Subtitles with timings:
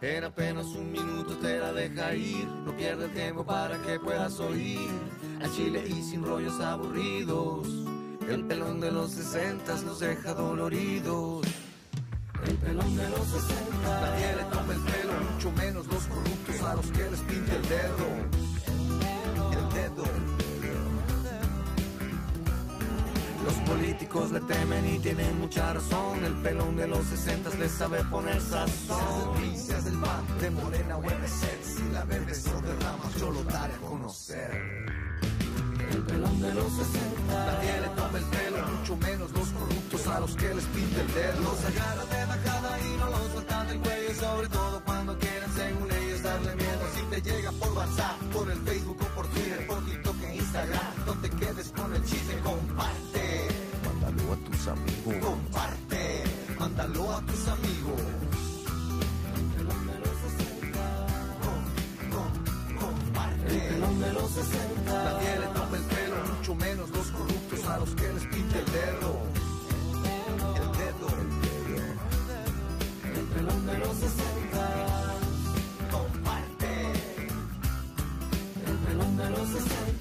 [0.00, 4.88] En apenas un minuto te la deja ir, no pierde tiempo para que puedas oír.
[5.42, 7.66] A Chile y sin rollos aburridos,
[8.28, 11.44] el pelón de los sesentas nos deja doloridos.
[12.46, 14.00] El pelón de los 60.
[14.00, 17.68] Nadie le toma el pelo, mucho menos los corruptos a los que les pinte el
[17.68, 18.27] dedo.
[23.68, 26.24] Políticos le temen y tienen mucha razón.
[26.24, 29.56] El pelón de los 60 les sabe poner sazón.
[29.56, 31.58] Seas del pan, de morena o ser.
[31.62, 34.86] Si la bebes o derramas, yo lo daré a conocer.
[35.90, 37.52] El pelón de los 60.
[37.52, 41.14] Nadie le toma el pelo, mucho menos los corruptos a los que les pinta el
[41.14, 41.40] dedo.
[41.42, 44.14] Los agarra de bajada y no los sueltan del cuello.
[44.14, 46.82] Sobre todo cuando quieren, según ellos, darle miedo.
[46.94, 51.06] Si te llega por WhatsApp, por el Facebook o por Twitter, por TikTok e Instagram,
[51.06, 53.07] no te quedes con el chiste, comparte.
[54.68, 55.24] Amigos.
[55.24, 56.24] Comparte,
[56.58, 58.00] mándalo a tus amigos.
[59.34, 60.82] El pelón de los 60.
[61.42, 62.94] Com.
[63.48, 64.92] El de los 60.
[64.92, 68.66] Nadie le toma el pelo, mucho menos los corruptos a los que les pinta el
[68.66, 69.10] dedo.
[70.60, 71.08] El dedo.
[73.14, 74.60] El pelón de los 60.
[75.90, 76.72] Comparte.
[78.66, 79.97] El pelón de los 60.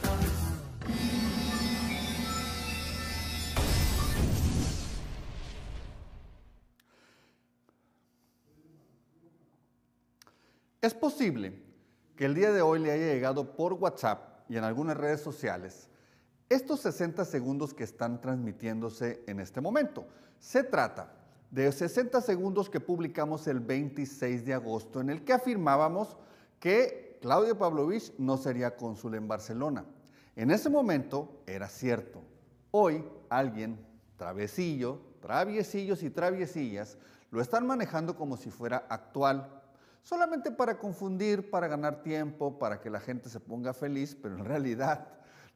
[10.88, 11.52] Es posible
[12.16, 15.90] que el día de hoy le haya llegado por WhatsApp y en algunas redes sociales
[16.48, 20.08] estos 60 segundos que están transmitiéndose en este momento.
[20.40, 21.12] Se trata
[21.52, 26.16] de 60 segundos que publicamos el 26 de agosto en el que afirmábamos
[26.58, 29.84] que Claudio Pavlovich no sería cónsul en Barcelona.
[30.38, 32.22] En ese momento era cierto.
[32.72, 33.78] Hoy alguien,
[34.16, 36.98] traviesillo, traviesillos y traviesillas,
[37.30, 39.57] lo están manejando como si fuera actual
[40.04, 44.46] solamente para confundir, para ganar tiempo, para que la gente se ponga feliz, pero en
[44.46, 45.08] realidad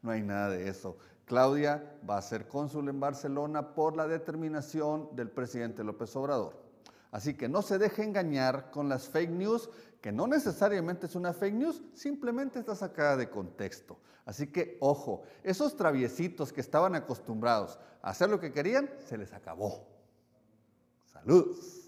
[0.01, 0.97] no hay nada de eso.
[1.25, 6.61] Claudia va a ser cónsul en Barcelona por la determinación del presidente López Obrador.
[7.11, 9.69] Así que no se deje engañar con las fake news,
[10.01, 13.97] que no necesariamente es una fake news, simplemente está sacada de contexto.
[14.25, 19.33] Así que ojo, esos traviesitos que estaban acostumbrados a hacer lo que querían, se les
[19.33, 19.85] acabó.
[21.05, 21.80] Saludos.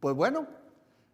[0.00, 0.46] Pues bueno,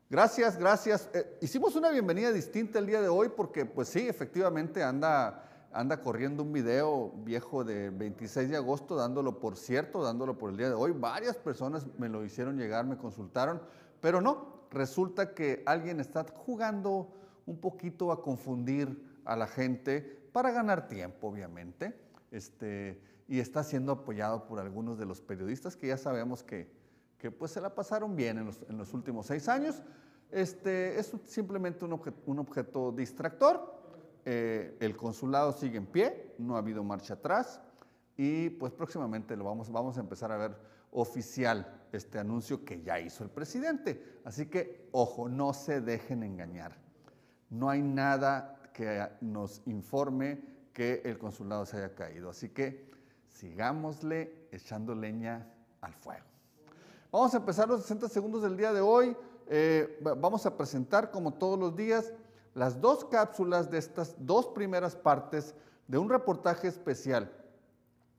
[0.09, 1.11] gracias, gracias.
[1.13, 5.43] Eh, hicimos una bienvenida distinta el día de hoy porque pues sí, efectivamente anda,
[5.73, 10.57] anda corriendo un video viejo de 26 de agosto, dándolo por cierto, dándolo por el
[10.57, 10.93] día de hoy.
[10.93, 13.61] Varias personas me lo hicieron llegar, me consultaron,
[14.01, 17.11] pero no, resulta que alguien está jugando
[17.45, 21.99] un poquito a confundir a la gente para ganar tiempo, obviamente,
[22.31, 26.71] este, y está siendo apoyado por algunos de los periodistas que ya sabemos que
[27.19, 29.83] que pues se la pasaron bien en los, últimos seis años.
[30.31, 33.75] Este, es simplemente un, objeto, un objeto distractor.
[34.25, 37.61] Eh, el consulado sigue en pie, no ha habido marcha atrás
[38.17, 40.57] y pues próximamente lo vamos, vamos a empezar a ver
[40.91, 44.21] oficial este anuncio que ya hizo el presidente.
[44.25, 46.77] Así que, ojo, no se dejen engañar.
[47.51, 52.31] No hay nada que nos informe que el consulado se haya caído.
[52.31, 52.91] Así que
[53.31, 55.47] sigámosle echando leña
[55.81, 56.36] al fuego.
[57.13, 59.17] Vamos a empezar los 60 segundos del día de hoy.
[59.47, 62.13] Eh, vamos a presentar, como todos los días,
[62.55, 65.55] las dos cápsulas de estas dos primeras partes
[65.87, 67.33] de un reportaje especial.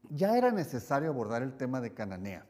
[0.09, 2.45] Ya era necesario abordar el tema de Cananea.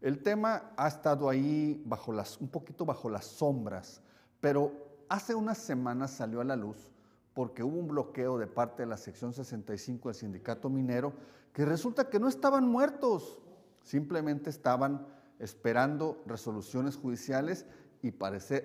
[0.00, 4.00] El tema ha estado ahí bajo las, un poquito bajo las sombras,
[4.40, 4.72] pero
[5.08, 6.92] hace unas semanas salió a la luz
[7.34, 11.12] porque hubo un bloqueo de parte de la sección 65 del sindicato minero
[11.52, 13.38] que resulta que no estaban muertos,
[13.82, 15.06] simplemente estaban
[15.42, 17.66] esperando resoluciones judiciales
[18.00, 18.14] y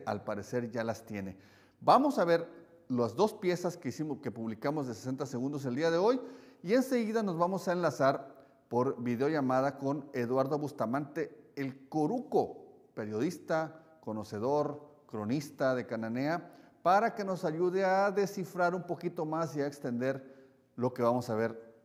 [0.05, 1.35] al parecer ya las tiene.
[1.81, 2.47] Vamos a ver
[2.87, 6.21] las dos piezas que hicimos, que publicamos de 60 segundos el día de hoy
[6.63, 8.35] y enseguida nos vamos a enlazar
[8.69, 16.53] por videollamada con Eduardo Bustamante, el Coruco, periodista, conocedor, cronista de Cananea,
[16.83, 21.29] para que nos ayude a descifrar un poquito más y a extender lo que vamos
[21.29, 21.75] a ver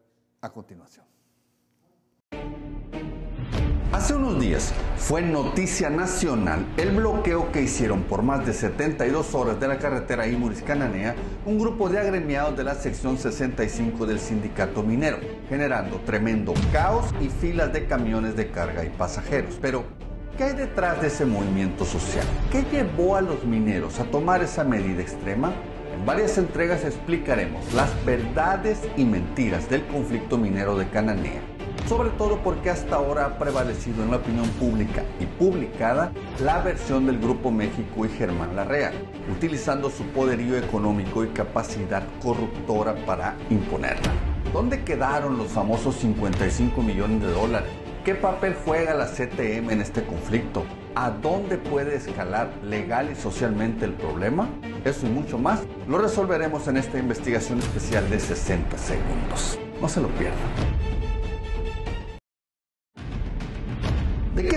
[0.43, 1.07] a continuación.
[4.23, 9.67] Unos días fue noticia nacional el bloqueo que hicieron por más de 72 horas de
[9.67, 15.97] la carretera Imuris-Cananea un grupo de agremiados de la sección 65 del sindicato minero, generando
[16.07, 19.59] tremendo caos y filas de camiones de carga y pasajeros.
[19.61, 19.83] Pero,
[20.39, 22.25] ¿qué hay detrás de ese movimiento social?
[22.53, 25.53] ¿Qué llevó a los mineros a tomar esa medida extrema?
[25.97, 31.52] En varias entregas explicaremos las verdades y mentiras del conflicto minero de Cananea
[31.89, 37.07] sobre todo porque hasta ahora ha prevalecido en la opinión pública y publicada la versión
[37.07, 38.93] del Grupo México y Germán Larrea,
[39.31, 44.13] utilizando su poderío económico y capacidad corruptora para imponerla.
[44.53, 47.71] ¿Dónde quedaron los famosos 55 millones de dólares?
[48.05, 50.65] ¿Qué papel juega la CTM en este conflicto?
[50.95, 54.49] ¿A dónde puede escalar legal y socialmente el problema?
[54.85, 59.59] Eso y mucho más lo resolveremos en esta investigación especial de 60 segundos.
[59.81, 61.02] No se lo pierdan.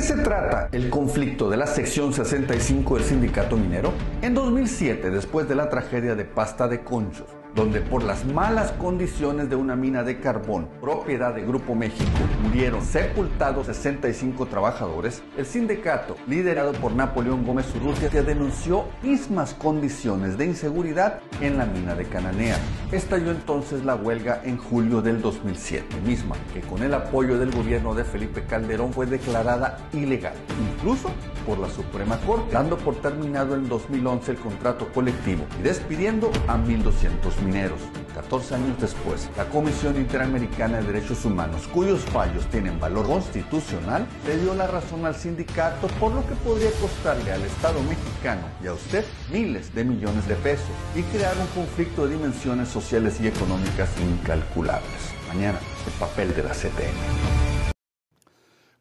[0.05, 3.91] Se trata el conflicto de la sección 65 del sindicato minero?
[4.21, 9.49] En 2007, después de la tragedia de Pasta de Conchos, donde por las malas condiciones
[9.49, 12.11] de una mina de carbón propiedad de Grupo México
[12.43, 20.45] murieron sepultados 65 trabajadores, el sindicato, liderado por Napoleón Gómez Urrutia, denunció mismas condiciones de
[20.45, 22.57] inseguridad en la mina de Cananea.
[22.91, 27.93] Estalló entonces la huelga en julio del 2007, misma que con el apoyo del gobierno
[27.95, 30.35] de Felipe Calderón fue declarada ilegal,
[30.75, 31.09] incluso
[31.45, 36.57] por la Suprema Corte, dando por terminado en 2011 el contrato colectivo y despidiendo a
[36.57, 37.79] 1.200 mineros.
[38.13, 44.37] 14 años después, la Comisión Interamericana de Derechos Humanos, cuyos fallos tienen valor constitucional, le
[44.37, 48.73] dio la razón al sindicato por lo que podría costarle al Estado mexicano y a
[48.73, 53.89] usted miles de millones de pesos y crear un conflicto de dimensiones sociales y económicas
[53.99, 55.13] incalculables.
[55.27, 57.73] Mañana, el papel de la CTM.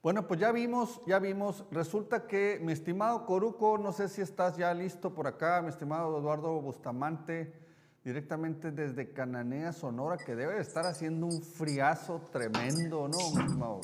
[0.03, 1.65] Bueno, pues ya vimos, ya vimos.
[1.71, 6.19] Resulta que mi estimado Coruco, no sé si estás ya listo por acá, mi estimado
[6.19, 7.64] Eduardo Bustamante
[8.05, 13.81] directamente desde Cananea, Sonora, que debe estar haciendo un friazo tremendo, ¿no,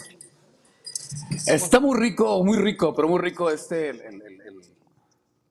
[1.46, 3.90] Está muy rico, muy rico, pero muy rico este,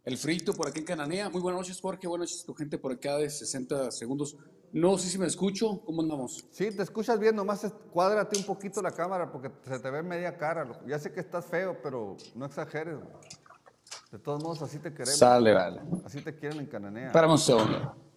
[0.06, 1.30] el, frito por aquí en Cananea.
[1.30, 2.08] Muy buenas noches, Jorge.
[2.08, 4.38] Buenas noches, tu gente por acá de 60 segundos.
[4.72, 5.82] No sé si me escucho.
[5.84, 6.46] ¿Cómo andamos?
[6.52, 7.36] Sí, te escuchas bien.
[7.36, 10.70] Nomás cuádrate un poquito la cámara porque se te ve media cara.
[10.88, 12.98] Ya sé que estás feo, pero no exageres.
[14.12, 15.18] De todos modos, así te queremos.
[15.18, 15.82] Sale, vale.
[16.06, 17.08] Así te quieren en Cananea.
[17.08, 18.09] Espérame un segundo.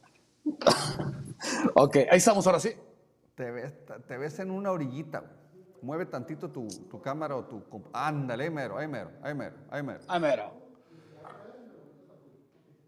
[1.75, 2.71] Ok, ahí estamos ahora sí.
[3.35, 3.73] Te ves,
[4.07, 5.25] te ves en una orillita.
[5.81, 6.69] Mueve tantito tu,
[7.03, 7.63] cámara o tu...
[7.93, 10.01] Ándale, ahí mero, ahí mero, ahí mero, ahí mero.
[10.07, 10.53] Ahí mero.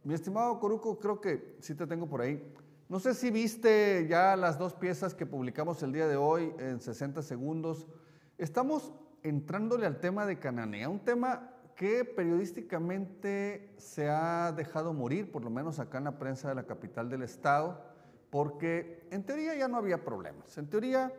[0.04, 2.54] Mi estimado Coruco, creo que sí te tengo por ahí.
[2.88, 6.80] No sé si viste ya las dos piezas que publicamos el día de hoy en
[6.80, 7.88] 60 segundos.
[8.36, 8.92] Estamos
[9.22, 15.50] entrándole al tema de Cananea, un tema que periodísticamente se ha dejado morir, por lo
[15.50, 17.82] menos acá en la prensa de la capital del estado,
[18.30, 20.56] porque en teoría ya no había problemas.
[20.58, 21.12] En teoría,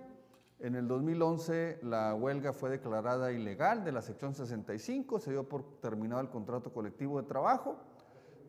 [0.60, 5.80] en el 2011 la huelga fue declarada ilegal de la sección 65, se dio por
[5.80, 7.78] terminado el contrato colectivo de trabajo,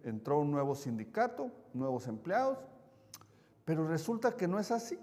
[0.04, 2.58] entró un nuevo sindicato, nuevos empleados,
[3.64, 4.98] pero resulta que no es así.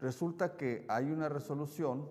[0.00, 2.08] Resulta que hay una resolución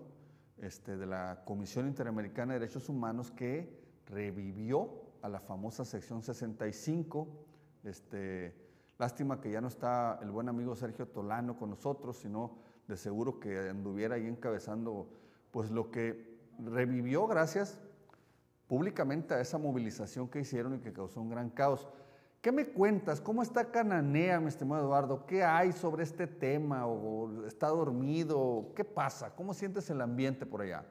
[0.58, 4.90] este, de la Comisión Interamericana de Derechos Humanos que revivió
[5.22, 7.28] a la famosa sección 65.
[7.84, 8.54] Este,
[8.98, 12.58] lástima que ya no está el buen amigo Sergio Tolano con nosotros, sino
[12.88, 15.08] de seguro que anduviera ahí encabezando
[15.50, 17.78] pues lo que revivió gracias
[18.68, 21.88] públicamente a esa movilización que hicieron y que causó un gran caos.
[22.40, 23.20] ¿Qué me cuentas?
[23.20, 25.26] ¿Cómo está Cananea, mi estimado Eduardo?
[25.26, 26.86] ¿Qué hay sobre este tema?
[26.86, 28.72] ¿O está dormido?
[28.76, 29.34] ¿Qué pasa?
[29.34, 30.84] ¿Cómo sientes el ambiente por allá?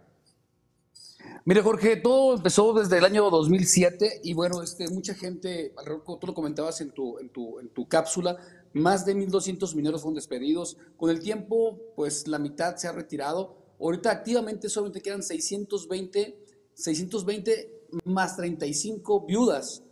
[1.46, 5.74] Mire, Jorge, todo empezó desde el año 2007 y bueno, este, mucha gente,
[6.20, 8.38] tú lo comentabas en tu, en tu, en tu cápsula,
[8.74, 10.78] más de 1.200 mineros fueron despedidos.
[10.98, 13.58] Con el tiempo, pues la mitad se ha retirado.
[13.80, 16.40] Ahorita activamente solamente quedan 620,
[16.74, 19.84] 620 más 35 viudas.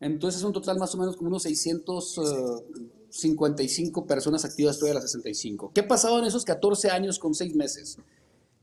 [0.00, 5.12] Entonces es un total más o menos como unos 655 personas activas todavía de las
[5.12, 5.72] 65.
[5.74, 7.98] ¿Qué ha pasado en esos 14 años con 6 meses?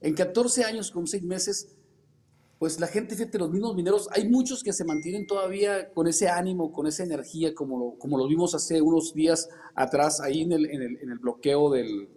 [0.02, 1.70] En 14 años con 6 meses
[2.60, 6.28] pues la gente, fíjate, los mismos mineros, hay muchos que se mantienen todavía con ese
[6.28, 10.54] ánimo, con esa energía, como lo, como lo vimos hace unos días atrás, ahí en
[10.54, 12.10] el, en el, en el bloqueo del,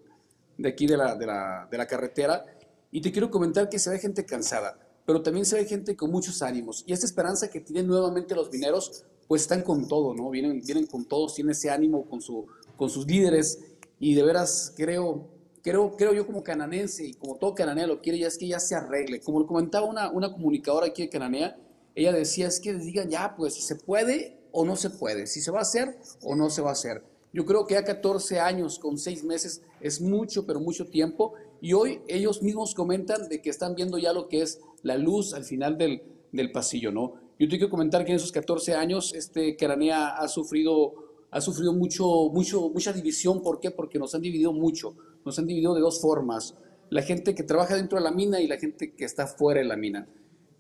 [0.57, 2.43] de aquí de la, de, la, de la, carretera.
[2.91, 6.11] Y te quiero comentar que se ve gente cansada, pero también se ve gente con
[6.11, 6.85] muchos ánimos.
[6.87, 10.31] Y esta esperanza que tienen nuevamente los mineros, pues están con todo, ¿no?
[10.31, 13.59] Vienen, vienen con todos, tienen ese ánimo con, su, con sus líderes.
[13.99, 15.29] Y de veras creo
[15.63, 18.61] creo, creo yo como cananense y como todo cananea lo quiere, ya es que ya
[18.61, 19.21] se arregle.
[19.21, 21.57] Como lo comentaba una, una comunicadora aquí de Cananea,
[21.95, 25.41] ella decía, es que digan ya, pues si se puede o no se puede, si
[25.41, 27.03] se va a hacer o no se va a hacer.
[27.33, 31.35] Yo creo que ya 14 años con 6 meses es mucho, pero mucho tiempo.
[31.61, 35.35] Y hoy ellos mismos comentan de que están viendo ya lo que es la luz
[35.35, 36.03] al final del,
[36.33, 37.15] del pasillo, ¿no?
[37.39, 40.95] Yo tengo que comentar que en esos 14 años este Cananea ha sufrido,
[41.31, 43.43] ha sufrido mucho, mucho, mucha división.
[43.43, 43.71] ¿Por qué?
[43.71, 46.55] Porque nos han dividido mucho nos han dividido de dos formas.
[46.91, 49.67] la gente que trabaja dentro de la mina y la gente que está fuera de
[49.67, 50.09] la mina.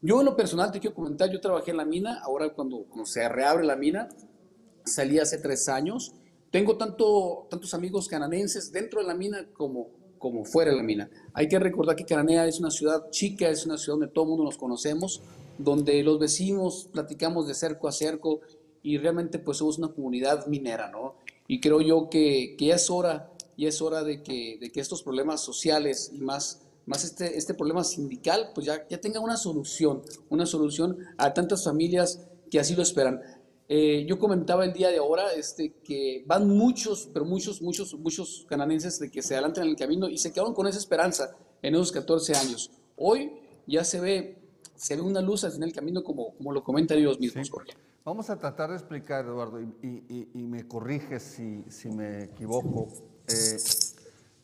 [0.00, 3.28] Yo en lo personal te quiero comentar, yo trabajé en la mina, ahora cuando, se
[3.28, 4.08] reabre la mina,
[4.84, 6.14] salí hace tres años.
[6.50, 9.88] Tengo tanto, tantos amigos cananenses dentro de la mina como,
[10.18, 11.10] como fuera de la mina.
[11.34, 14.30] Hay que recordar que Cananea es una ciudad chica, es una ciudad donde todo el
[14.30, 15.22] mundo nos conocemos,
[15.58, 18.40] donde los vecinos platicamos de cerco a cerco
[18.82, 21.16] y realmente pues somos una comunidad minera, ¿no?
[21.46, 25.02] Y creo yo que, que es hora, ya es hora de que, de que estos
[25.02, 30.02] problemas sociales y más, más este, este problema sindical pues ya, ya tenga una solución,
[30.28, 33.20] una solución a tantas familias que así lo esperan.
[33.68, 38.44] Eh, yo comentaba el día de ahora este, que van muchos, pero muchos, muchos, muchos
[38.48, 41.74] cananenses de que se adelantan en el camino y se quedaron con esa esperanza en
[41.74, 42.72] esos 14 años.
[42.96, 43.30] Hoy
[43.68, 44.38] ya se ve,
[44.74, 47.74] se ve una luz al final del camino como, como lo comentan ellos mismos, Jorge.
[48.04, 52.88] Vamos a tratar de explicar, Eduardo, y, me corriges si, si, me equivoco.
[53.30, 53.58] Eh,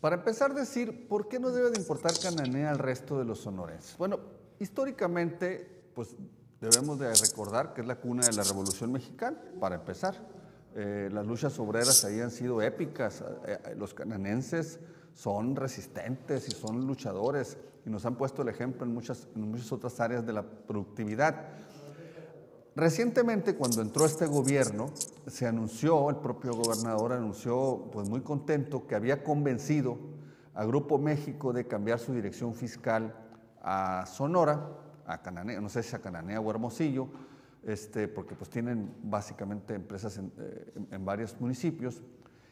[0.00, 3.96] para empezar, decir, ¿por qué no debe de importar Cananea al resto de los sonorenses?
[3.98, 4.20] Bueno,
[4.58, 6.14] históricamente, pues
[6.60, 10.14] Debemos de recordar que es la cuna de la Revolución Mexicana, para empezar.
[10.74, 13.22] Eh, las luchas obreras ahí han sido épicas.
[13.46, 14.80] Eh, eh, los cananenses
[15.12, 19.70] son resistentes y son luchadores y nos han puesto el ejemplo en muchas, en muchas
[19.70, 21.46] otras áreas de la productividad.
[22.76, 24.90] Recientemente, cuando entró este gobierno,
[25.26, 29.96] se anunció, el propio gobernador anunció, pues muy contento, que había convencido
[30.52, 33.16] a Grupo México de cambiar su dirección fiscal
[33.62, 34.68] a Sonora
[35.06, 37.08] a Cananea, no sé si a Cananea o Hermosillo,
[37.62, 42.02] este, porque pues tienen básicamente empresas eh, en, varios municipios,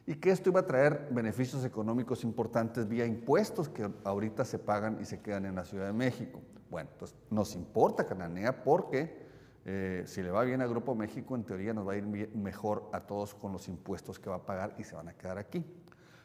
[0.06, 4.96] y que esto iba a traer beneficios económicos importantes vía impuestos que ahorita se pagan
[5.02, 6.40] y se quedan en la Ciudad de México.
[6.70, 9.23] Bueno, pues nos importa Cananea porque
[9.66, 12.90] eh, si le va bien a Grupo México, en teoría nos va a ir mejor
[12.92, 15.64] a todos con los impuestos que va a pagar y se van a quedar aquí.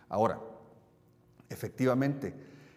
[0.10, 0.39] Ahora,
[1.50, 2.34] efectivamente,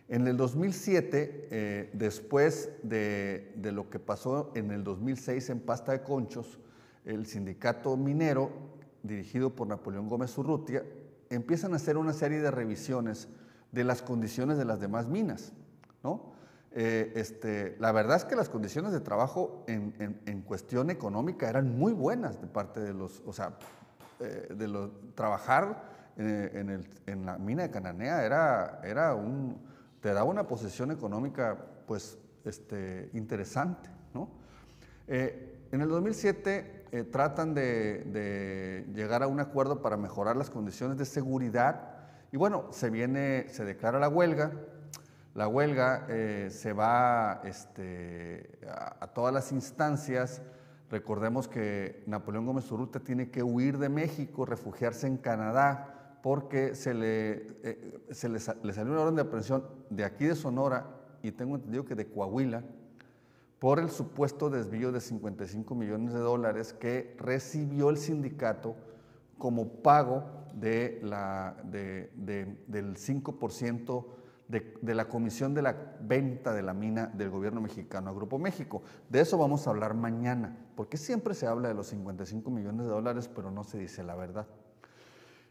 [0.09, 6.02] en el 2007, eh, después de, lo que pasó en el 2006 en Pasta de
[6.02, 6.59] Conchos,
[7.04, 8.50] el sindicato minero,
[9.02, 10.85] dirigido por Napoleón Gómez Urrutia,
[11.31, 13.28] empiezan a hacer una serie de revisiones
[13.73, 15.52] de las condiciones de las demás minas.
[16.04, 16.32] ¿no?
[16.75, 21.93] Eh, este, la verdad es que las condiciones de trabajo en, cuestión económica eran muy
[21.93, 23.57] buenas de parte de los, o sea,
[24.21, 29.59] eh, de los, trabajar en, en, la mina de Cananea era, era un,
[30.02, 33.88] te da una posición económica pues este, interesante.
[34.12, 34.29] ¿no?
[35.07, 40.99] Eh, en el 2007 eh, tratan de, llegar a un acuerdo para mejorar las condiciones
[40.99, 41.88] de seguridad
[42.33, 44.52] y bueno, se viene, se declara la huelga,
[45.35, 50.43] la huelga eh, se va este, a, todas las instancias,
[50.91, 56.93] recordemos que Napoleón Gómez Urrutia tiene que huir de México, refugiarse en Canadá, porque se
[56.93, 60.87] le, eh, se le, salió una orden de aprehensión de aquí de Sonora
[61.23, 62.62] y tengo entendido que de Coahuila
[63.59, 68.77] por el supuesto desvío de 55 millones de dólares que recibió el sindicato
[69.39, 70.25] como pago
[70.55, 72.11] de la, de,
[72.67, 74.05] del 5%
[74.53, 78.83] de, la comisión de la venta de la mina del gobierno mexicano a Grupo México.
[79.09, 82.93] De eso vamos a hablar mañana, porque siempre se habla de los 55 millones de
[82.93, 84.47] dólares, pero no se dice la verdad.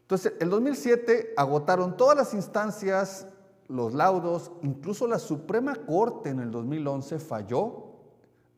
[0.02, 3.26] Entonces, el 2007 agotaron todas las instancias,
[3.66, 7.94] los laudos, incluso la Suprema Corte en el 2011 falló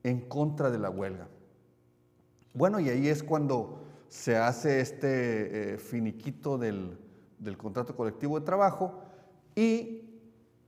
[0.03, 1.29] en contra de la huelga.
[2.53, 6.99] Bueno, y ahí es cuando se hace este eh, finiquito del,
[7.39, 9.01] del contrato colectivo de trabajo
[9.57, 10.14] y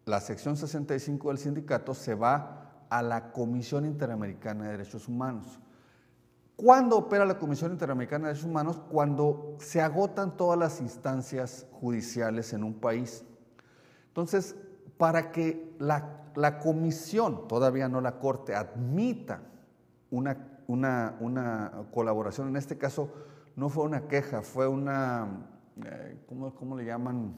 [0.06, 5.58] la sección 65 del sindicato se va a la Comisión Interamericana de Derechos Humanos.
[6.54, 8.80] ¿Cuándo opera la Comisión Interamericana de Derechos Humanos?
[8.88, 13.24] Cuando se agotan todas las instancias judiciales en un país.
[14.06, 14.54] Entonces,
[14.96, 16.22] para que la,
[16.62, 19.40] comisión, todavía no la Corte, admita
[20.12, 20.36] una,
[20.68, 23.12] una, colaboración, en este caso
[23.56, 25.48] no fue una queja, fue una,
[25.84, 27.34] eh, ¿cómo, ¿cómo, le llaman?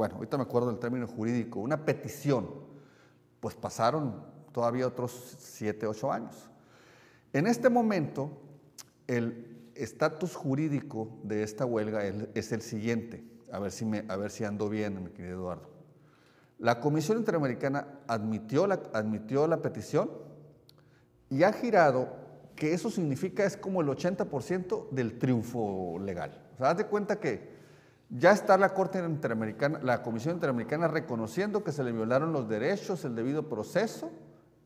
[0.00, 2.48] Bueno, ahorita me acuerdo del término jurídico, una petición.
[3.38, 6.48] Pues pasaron todavía otros siete, ocho años.
[7.34, 8.30] En este momento,
[9.06, 12.02] el estatus jurídico de esta huelga
[12.32, 15.68] es el siguiente, a ver si, me, a ver si ando bien, mi querido Eduardo.
[16.58, 20.10] La Comisión Interamericana admitió la, admitió la petición
[21.28, 22.08] y ha girado
[22.56, 26.40] que eso significa es como el 80% del triunfo legal.
[26.54, 27.59] O sea, haz de cuenta que
[28.10, 33.04] ya está la Corte Interamericana, la Comisión Interamericana reconociendo que se le violaron los derechos,
[33.04, 34.10] el debido proceso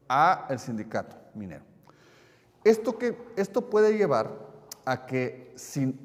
[0.08, 1.64] a el sindicato minero.
[2.64, 4.30] Esto, que, esto puede llevar
[4.86, 5.54] a que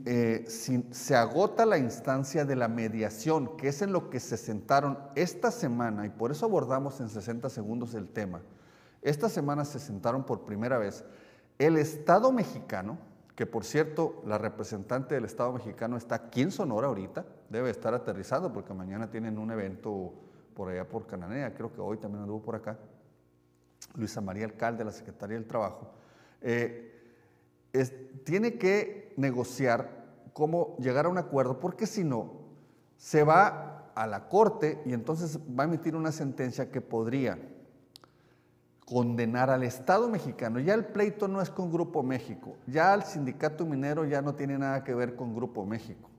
[0.05, 4.37] eh, sin- se agota la instancia de la mediación, que es en lo que se
[4.37, 8.41] sentaron esta semana, y por eso abordamos en 60 segundos el tema.
[9.01, 11.05] Esta semana se sentaron por primera vez
[11.57, 12.97] el Estado mexicano,
[13.39, 17.93] que por cierto, la representante del Estado mexicano está aquí en Sonora ahorita, debe estar
[17.93, 20.11] aterrizando porque mañana tienen un evento
[20.53, 22.77] por allá por Cananea, creo que hoy también anduvo por acá.
[23.95, 25.89] Luisa María Alcalde, la Secretaría del Trabajo,
[26.41, 27.01] eh,
[27.71, 27.93] es-
[28.25, 29.87] tiene que negociar
[30.33, 32.33] cómo llegar a un acuerdo, porque si no,
[32.97, 37.39] se va a la Corte y entonces va a emitir una sentencia que podría
[38.89, 40.59] condenar al Estado mexicano.
[40.59, 44.57] Ya el pleito no es con Grupo México, ya el sindicato minero ya no tiene
[44.57, 46.09] nada que ver con Grupo México.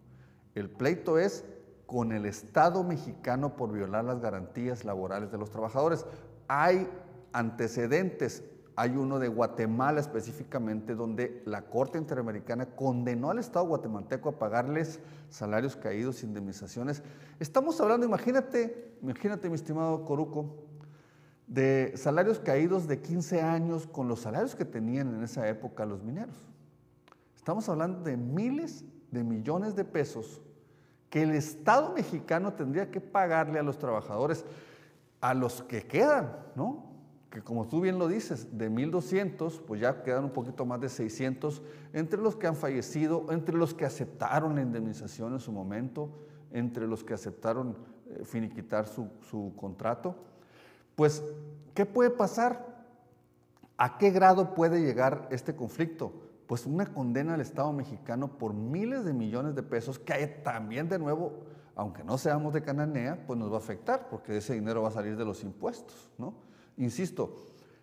[0.54, 1.44] El pleito es
[1.86, 6.06] con el Estado mexicano por violar las garantías laborales de los trabajadores.
[6.46, 6.88] Hay
[7.32, 8.44] antecedentes,
[8.76, 15.00] hay uno de Guatemala específicamente, donde la Corte Interamericana condenó al Estado guatemalteco a pagarles
[15.28, 17.02] salarios caídos, indemnizaciones.
[17.40, 20.69] Estamos hablando, imagínate, imagínate mi estimado Coruco,
[21.50, 26.00] de salarios caídos de 15 años con los salarios que tenían en esa época los
[26.00, 26.37] mineros.
[27.35, 30.40] Estamos hablando de miles de millones de pesos
[31.11, 34.45] que el Estado mexicano tendría que pagarle a los trabajadores,
[35.21, 36.88] a los que quedan, ¿no?
[37.30, 40.88] Que como tú bien lo dices, de 1.200, pues ya quedan un poquito más de
[40.88, 46.11] 600, entre los que han fallecido, entre los que aceptaron la indemnización en su momento,
[46.52, 47.76] entre los que aceptaron
[48.07, 50.14] eh, finiquitar su, su contrato.
[51.00, 51.25] Pues,
[51.73, 52.85] ¿qué puede pasar?
[53.78, 56.12] ¿A qué grado puede llegar este conflicto?
[56.47, 60.99] Pues una condena al Estado mexicano por miles de millones de pesos que también de
[60.99, 61.38] nuevo,
[61.75, 64.92] aunque no seamos de Cananea, pues nos va a afectar porque ese dinero va a
[64.92, 66.35] salir de los impuestos, ¿no?
[66.76, 67.35] Insisto,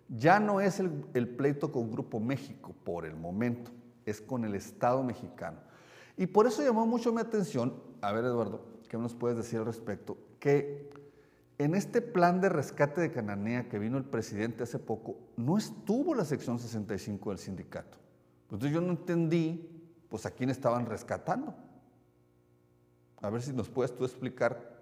[0.10, 3.72] ya no es el, el pleito con Grupo México por el momento,
[4.06, 5.58] es con el Estado mexicano.
[6.18, 9.66] Y por eso llamó mucho mi atención, a ver Eduardo, ¿qué nos puedes decir al
[9.66, 10.20] respecto?
[10.40, 10.92] Que
[11.60, 16.14] en este plan de rescate de Cananea que vino el presidente hace poco, no estuvo
[16.14, 17.98] la sección 65 del sindicato.
[18.44, 19.70] Entonces yo no entendí,
[20.10, 21.55] pues a quién estaban rescatando.
[23.22, 24.77] A ver si nos puedes tú explicar.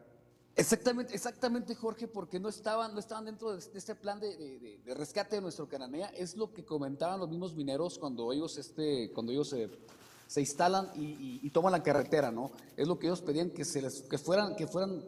[0.58, 4.94] Exactamente, exactamente, Jorge, porque no estaban, no estaban dentro de este plan de, de- de-
[4.94, 6.08] rescate de nuestro Cananea.
[6.10, 9.70] Es lo que comentaban los mismos mineros cuando ellos, este, cuando ellos se,
[10.28, 12.52] se instalan y, y- y toman la carretera, ¿no?
[12.78, 15.04] Es lo que ellos pedían que se les, que fueran, que fueran,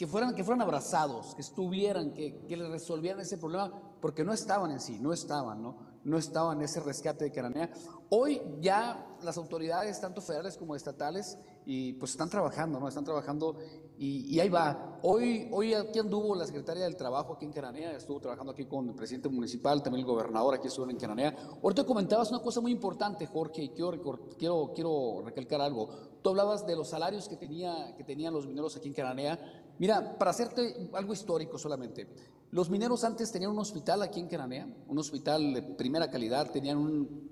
[0.00, 4.32] que fueran, que fueran abrazados, que estuvieran, que, que les resolvieran ese problema, porque no
[4.32, 5.76] estaban en sí, no estaban, ¿no?
[6.04, 7.70] No estaban en ese rescate de Cananea.
[8.08, 11.36] Hoy ya las autoridades, tanto federales como estatales,
[11.66, 12.88] y pues están trabajando, ¿no?
[12.88, 13.58] Están trabajando
[13.98, 14.98] y, y ahí va.
[15.02, 18.88] Hoy, hoy aquí anduvo la secretaria del Trabajo aquí en Cananea, estuvo trabajando aquí con
[18.88, 21.36] el presidente municipal, también el gobernador aquí estuvo en Cananea.
[21.62, 24.00] Ahorita comentabas una cosa muy importante, Jorge, y quiero,
[24.38, 25.90] quiero, quiero recalcar algo.
[26.22, 29.38] Tú hablabas de los salarios que, tenía, que tenían los mineros aquí en Cananea.
[29.78, 32.08] Mira, para hacerte algo histórico solamente,
[32.50, 36.76] los mineros antes tenían un hospital aquí en Cananea, un hospital de primera calidad, tenían
[36.78, 37.30] un-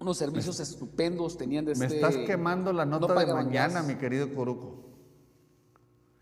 [0.00, 3.86] unos servicios estupendos, tenían de Me este- estás quemando la no nota de mañana, gas.
[3.86, 4.85] mi querido Coruco.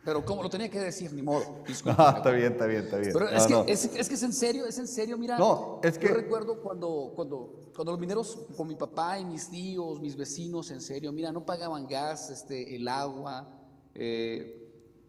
[0.05, 1.41] Pero como lo tenía que decir, ni modo.
[1.59, 2.17] No, discúlpame.
[2.19, 3.13] está bien, está bien, está bien.
[3.13, 3.65] Pero No, es, que, no.
[3.67, 5.39] es, es que es en serio, es en serio, mira.
[5.39, 9.49] No, es que- Yo recuerdo cuando, cuando, cuando los mineros, con mi papá y mis
[9.49, 13.49] tíos, mis vecinos, en serio, mira, no pagaban gas, este, el agua,
[13.95, 14.61] eh,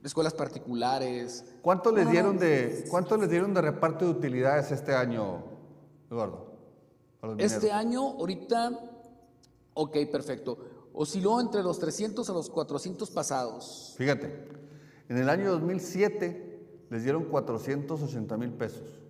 [0.03, 1.43] escuelas particulares.
[1.62, 2.41] ¿Cuánto No, les no, dieron no.
[2.41, 5.43] de cuánto les dieron de reparto de utilidades este año,
[6.10, 6.53] Eduardo?
[7.39, 8.79] Este año, ahorita,
[9.73, 10.58] ok, perfecto.
[10.93, 13.95] Osciló entre los 300 a los 400 pasados.
[13.97, 14.47] Fíjate,
[15.09, 19.01] en el año 2007 les dieron 480 mil pesos.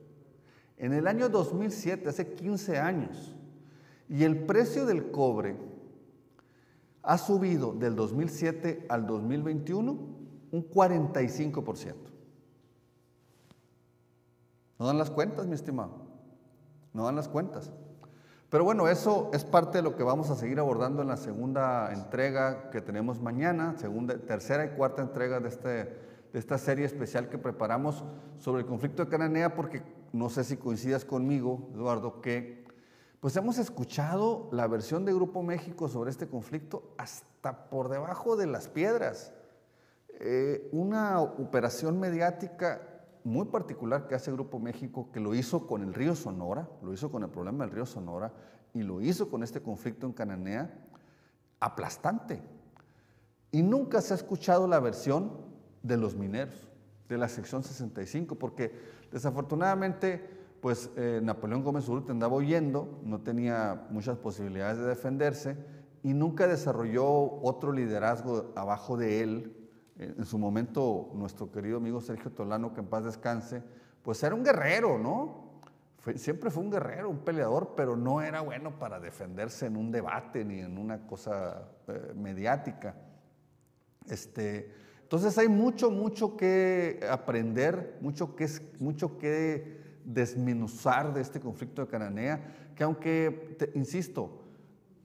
[0.78, 3.34] En el año 2007, hace 15 años,
[4.10, 5.56] y el precio del cobre
[7.02, 9.92] ha subido del 2007 al 2021
[10.52, 11.94] un 45%.
[14.78, 15.92] No dan las cuentas, mi estimado.
[16.94, 17.72] No dan las cuentas.
[18.56, 21.92] Pero bueno, eso es parte de lo que vamos a seguir abordando en la segunda
[21.92, 27.28] entrega que tenemos mañana, segunda, tercera y cuarta entrega de, este, de esta serie especial
[27.28, 28.06] que preparamos
[28.38, 32.64] sobre el conflicto de Cananea, porque no sé si coincidas conmigo, Eduardo, que
[33.20, 38.48] pues hemos escuchado la versión de Grupo México sobre este conflicto hasta por debajo de
[38.48, 39.34] las piedras.
[40.22, 42.95] Eh, una operación mediática
[43.26, 47.12] muy particular que hace Grupo México, que lo hizo con el río Sonora, lo hizo
[47.12, 48.32] con el problema del río Sonora
[48.74, 50.74] y lo hizo con este conflicto en Cananea,
[51.60, 52.42] aplastante.
[53.52, 55.32] Y nunca se ha escuchado la versión
[55.82, 56.70] de los mineros,
[57.10, 58.72] de la sección 65, porque
[59.12, 60.30] desafortunadamente
[60.62, 65.58] pues eh, Napoleón Gómez Urrutia andaba huyendo, no tenía muchas posibilidades de defenderse
[66.02, 69.65] y nunca desarrolló otro liderazgo abajo de él.
[69.98, 73.64] En su momento, nuestro querido amigo Sergio Tolano, que en paz descanse,
[74.04, 75.46] pues era un guerrero, ¿no?
[76.16, 80.46] siempre fue un guerrero, un peleador, pero no era bueno para defenderse en un debate
[80.46, 82.96] ni en una cosa eh, mediática.
[84.08, 88.48] Este, entonces hay mucho, mucho que aprender, mucho que,
[88.80, 94.44] mucho que desmenuzar de este conflicto de Cananea, que aunque, insisto,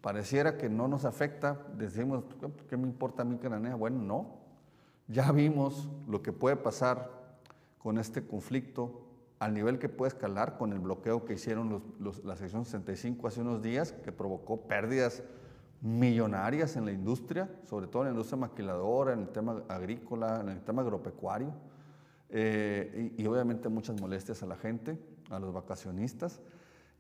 [0.03, 2.25] pareciera que no nos afecta, decimos,
[2.69, 3.75] ¿qué me importa a mí Cananea?
[3.75, 4.40] Bueno, no.
[5.13, 7.11] Ya vimos lo que puede pasar
[7.79, 9.03] con este conflicto
[9.41, 13.61] al nivel que puede escalar con el bloqueo que hicieron la sección 65 hace unos
[13.61, 15.25] días, que provocó pérdidas
[15.81, 20.51] millonarias en la industria, sobre todo en la industria maquiladora, en el tema agrícola, en
[20.51, 21.55] el tema agropecuario,
[22.29, 24.97] eh, y, obviamente muchas molestias a la gente,
[25.31, 26.41] a los vacacionistas.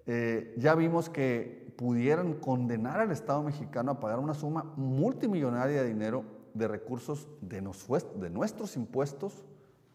[0.06, 5.88] Eh, ya vimos que pudieran condenar al Estado mexicano a pagar una suma multimillonaria de
[5.88, 9.44] dinero de recursos de, de nuestros impuestos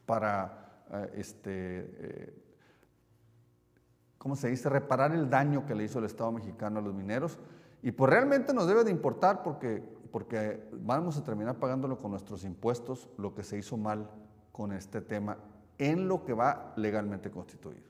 [0.06, 0.66] para
[1.14, 2.34] este, eh,
[4.18, 7.38] ¿cómo se dice?, reparar el daño que le hizo el Estado mexicano a los mineros.
[7.82, 12.44] Y pues realmente nos debe de importar porque, porque vamos a terminar pagándolo con nuestros
[12.44, 14.10] impuestos, lo que se hizo mal
[14.52, 15.38] con este tema
[15.78, 17.84] en lo que va legalmente constituido.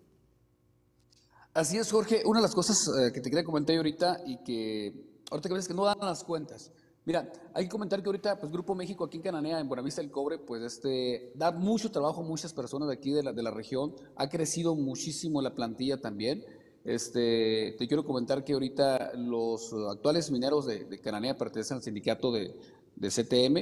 [1.54, 2.24] Así es, Jorge.
[2.26, 5.68] Una de las cosas eh, que te quería comentar ahorita y que ahorita que ves
[5.68, 6.72] que no dan las cuentas.
[7.06, 10.10] Mira, hay que comentar que ahorita, pues Grupo México aquí en Cananea, en Buenavista del
[10.10, 13.52] Cobre, pues este, da mucho trabajo a muchas personas de aquí de la, de la
[13.52, 13.94] región.
[14.16, 16.44] Ha crecido muchísimo la plantilla también.
[16.84, 22.56] Este, te quiero comentar que ahorita los actuales mineros de, Cananea pertenecen al sindicato de,
[22.96, 23.58] de CTM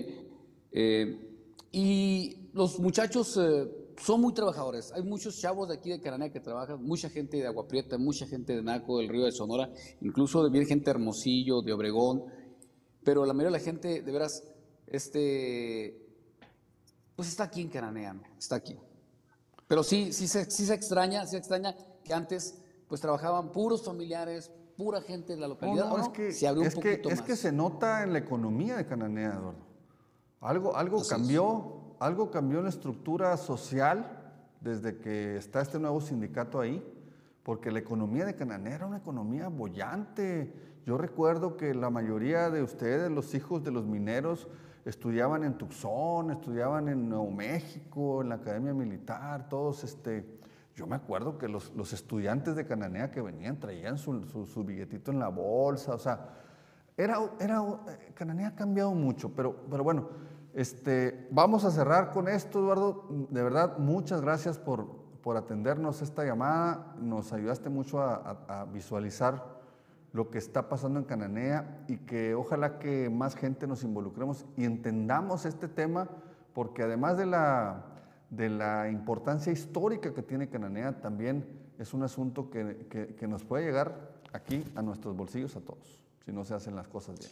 [0.72, 1.30] eh,
[1.72, 3.70] y los muchachos eh,
[4.02, 4.94] son muy trabajadores.
[4.94, 8.26] Hay muchos chavos de aquí de Cananea que trabajan, mucha gente de Agua Prieta, mucha
[8.26, 12.24] gente de Naco, del Río de Sonora, incluso de gente de Hermosillo, de Obregón
[13.04, 14.44] pero la mayoría de la gente, de veras,
[14.88, 16.08] este,
[17.16, 18.78] pues está aquí en Cananea, está aquí.
[19.68, 22.56] Pero sí, sí se, sí se extraña, se extraña que antes
[22.88, 26.00] pues trabajaban puros familiares, pura gente de la localidad.
[26.00, 29.34] es que, se abrió un poquito Es que se nota en la economía de Cananea,
[29.34, 29.74] Eduardo.
[30.42, 34.20] Algo, algo cambió, algo cambió en la estructura social
[34.60, 36.84] desde que está este nuevo sindicato ahí,
[37.44, 40.54] porque la economía de Cananea era una economía bollante
[40.86, 44.50] yo recuerdo que la mayoría de ustedes, los hijos de los mineros,
[44.84, 50.42] estudiaban en Tucson, estudiaban en Nuevo México, en la Academia Militar, todos este...
[50.76, 55.20] Yo me acuerdo que los, estudiantes de Cananea que venían traían su, su, billetito en
[55.20, 56.34] la bolsa, o sea,
[56.98, 57.64] era, era,
[58.16, 60.10] Cananea ha cambiado mucho, pero, pero bueno,
[60.56, 63.06] este, vamos a cerrar con esto, Eduardo.
[63.30, 69.42] De verdad, muchas gracias por, por atendernos esta llamada, nos ayudaste mucho a, visualizar
[70.12, 74.66] lo que está pasando en Cananea y que ojalá que más gente nos involucremos y
[74.66, 76.10] entendamos este tema,
[76.54, 77.86] porque además de la,
[78.30, 81.48] de la importancia histórica que tiene Cananea, también
[81.80, 86.32] es un asunto que, que, nos puede llegar aquí a nuestros bolsillos a todos, si
[86.34, 87.32] no se hacen las cosas bien.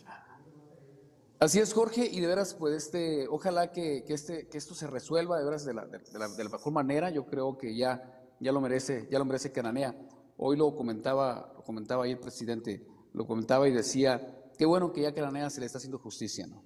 [1.41, 4.85] Así es, Jorge, y de veras, pues este, ojalá que, que este, que esto se
[4.85, 7.09] resuelva de veras de la, de, la, de la mejor manera.
[7.09, 9.95] Yo creo que ya, ya lo merece, ya lo merece Cananea.
[10.37, 15.01] Hoy lo comentaba, lo comentaba ahí el presidente, lo comentaba y decía, qué bueno que
[15.01, 16.61] ya la se le está haciendo justicia, ¿no?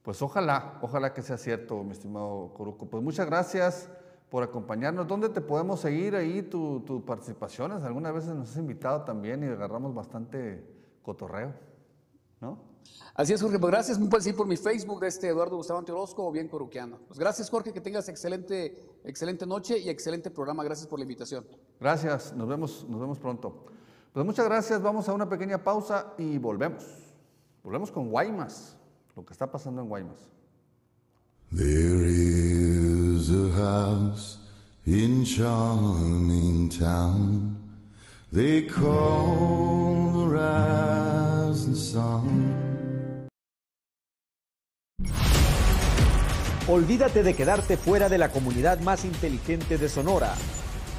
[0.00, 2.86] Pues ojalá, ojalá que sea cierto, mi estimado Coruco.
[2.88, 3.90] Pues muchas gracias
[4.30, 5.06] por acompañarnos.
[5.06, 7.84] ¿Dónde te podemos seguir ahí tus tu participaciones?
[7.84, 10.64] Algunas veces nos has invitado también y agarramos bastante
[11.02, 11.52] cotorreo,
[12.40, 12.69] ¿no?
[13.14, 13.58] Así es, Jorge.
[13.58, 13.98] Pues gracias.
[13.98, 16.98] Me puedes ir por mi Facebook de este Eduardo Gustavo Orozco o bien Coruqueando.
[17.06, 17.72] Pues gracias, Jorge.
[17.72, 20.64] Que tengas excelente, excelente noche y excelente programa.
[20.64, 21.46] Gracias por la invitación.
[21.78, 22.32] Gracias.
[22.32, 23.66] Nos vemos, nos vemos pronto.
[24.12, 24.80] Pues muchas gracias.
[24.82, 26.84] Vamos a una pequeña pausa y volvemos.
[27.62, 28.76] Volvemos con Guaymas,
[29.14, 30.30] lo que está pasando en Guaymas.
[31.52, 34.38] There is a house
[34.86, 37.56] in charming town.
[38.32, 42.69] They call the rising sun.
[46.72, 50.32] Olvídate de quedarte fuera de la comunidad más inteligente de Sonora.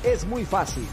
[0.04, 0.86] Es muy fácil.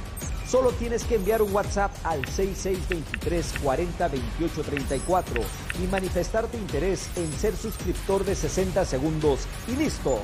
[0.49, 5.43] Solo tienes que enviar un WhatsApp al 6623 40 34
[5.83, 10.21] y manifestarte interés en ser suscriptor de 60 segundos y listo.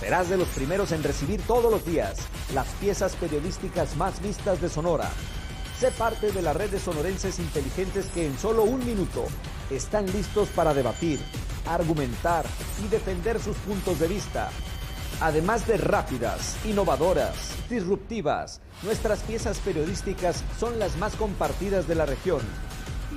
[0.00, 2.16] Serás de los primeros en recibir todos los días
[2.54, 5.10] las piezas periodísticas más vistas de Sonora.
[5.78, 9.26] Sé parte de la red de sonorenses inteligentes que en solo un minuto
[9.70, 11.20] están listos para debatir,
[11.66, 12.44] argumentar
[12.84, 14.50] y defender sus puntos de vista.
[15.20, 22.40] Además de rápidas, innovadoras, disruptivas, nuestras piezas periodísticas son las más compartidas de la región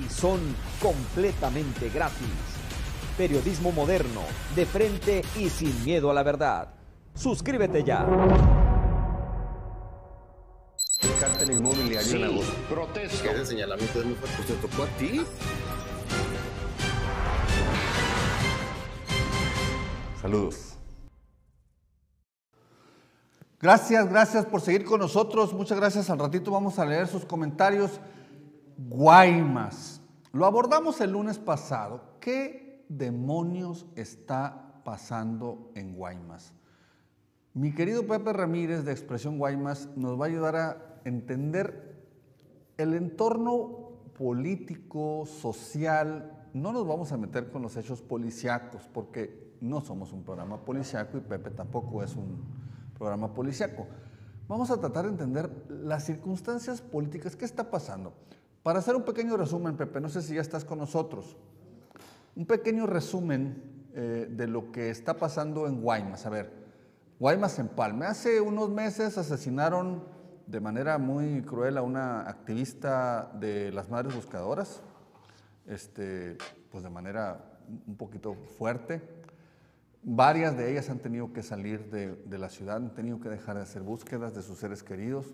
[0.00, 0.40] y son
[0.80, 2.28] completamente gratis.
[3.16, 4.22] Periodismo moderno,
[4.54, 6.68] de frente y sin miedo a la verdad.
[7.14, 8.06] Suscríbete ya.
[11.00, 12.54] El cártel inmobiliario en agosto.
[12.68, 13.30] Protesto.
[13.30, 14.36] Ese señalamiento es muy fuerte.
[14.36, 15.24] Pues te tocó a ti.
[20.20, 20.76] Saludos.
[23.60, 25.52] Gracias, gracias por seguir con nosotros.
[25.52, 26.10] Muchas gracias.
[26.10, 28.00] Al ratito vamos a leer sus comentarios.
[28.76, 30.00] Guaymas.
[30.32, 32.16] Lo abordamos el lunes pasado.
[32.20, 36.52] ¿Qué demonios está pasando en Guaymas?
[37.54, 41.96] Mi querido Pepe Ramírez de Expresión Guaymas nos va a ayudar a entender
[42.76, 46.37] el entorno político, social.
[46.62, 51.16] No nos vamos a meter con los hechos policíacos porque no somos un programa policíaco
[51.16, 52.44] y Pepe tampoco es un
[52.98, 53.86] programa policíaco.
[54.48, 57.36] Vamos a tratar de entender las circunstancias políticas.
[57.36, 58.12] ¿Qué está pasando?
[58.62, 61.36] Para hacer un pequeño resumen, Pepe, no sé si ya estás con nosotros.
[62.34, 63.62] Un pequeño resumen
[63.94, 66.26] eh, de lo que está pasando en Guaymas.
[66.26, 66.52] A ver,
[67.20, 68.06] Guaymas Empalme.
[68.06, 70.02] Hace unos meses asesinaron
[70.46, 74.82] de manera muy cruel a una activista de las Madres Buscadoras,
[75.68, 76.36] este,
[76.70, 79.02] pues de manera un poquito fuerte.
[80.02, 83.56] Varias de ellas han tenido que salir de, de, la ciudad, han tenido que dejar
[83.56, 85.26] de hacer búsquedas de sus seres queridos.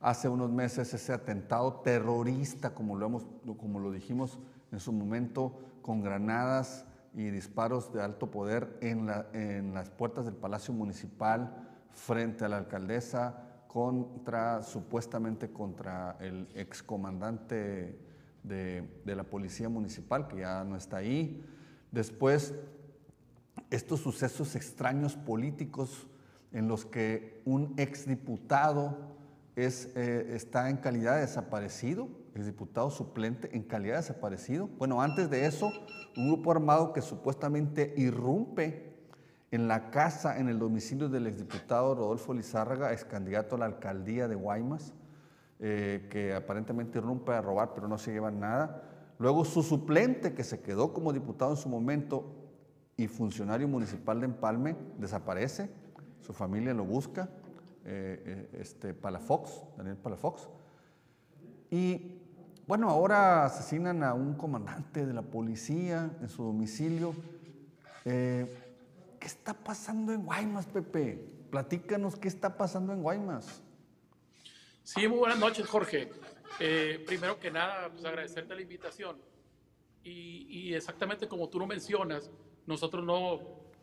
[0.00, 3.26] Hace unos meses ese atentado terrorista, como lo, hemos,
[3.58, 4.38] como lo dijimos
[4.72, 10.24] en su momento, con granadas y disparos de alto poder en, la, en las puertas
[10.24, 18.09] del Palacio Municipal frente a la alcaldesa, contra, supuestamente contra el excomandante
[18.42, 21.44] de, la Policía Municipal, que ya no está ahí.
[21.92, 22.54] Después,
[23.70, 26.06] estos sucesos extraños políticos
[26.52, 29.16] en los que un exdiputado
[29.56, 34.68] es, eh, está en calidad de desaparecido, exdiputado suplente en calidad de desaparecido.
[34.78, 35.70] Bueno, antes de eso,
[36.16, 38.90] un grupo armado que supuestamente irrumpe
[39.50, 44.28] en la casa, en el domicilio del exdiputado Rodolfo Lizárraga, ex candidato a la alcaldía
[44.28, 44.92] de Guaymas,
[45.60, 48.82] eh, que aparentemente irrumpe a robar, pero no se llevan nada.
[49.18, 52.40] Luego su suplente, que se quedó como diputado en su momento
[52.96, 55.70] y funcionario municipal de Empalme, desaparece,
[56.20, 57.28] su familia lo busca,
[57.84, 60.48] eh, eh, este, Palafox, Daniel Palafox.
[61.70, 62.20] Y
[62.66, 67.14] bueno, ahora asesinan a un comandante de la policía en su domicilio.
[68.04, 68.46] Eh,
[69.18, 71.16] ¿Qué está pasando en Guaymas, Pepe?
[71.50, 73.62] Platícanos qué está pasando en Guaymas.
[74.92, 76.10] Sí, muy buenas noches, Jorge.
[76.58, 79.18] Eh, primero que nada, pues agradecerte la invitación.
[80.02, 82.28] Y, y, exactamente como tú lo mencionas,
[82.66, 83.38] nosotros no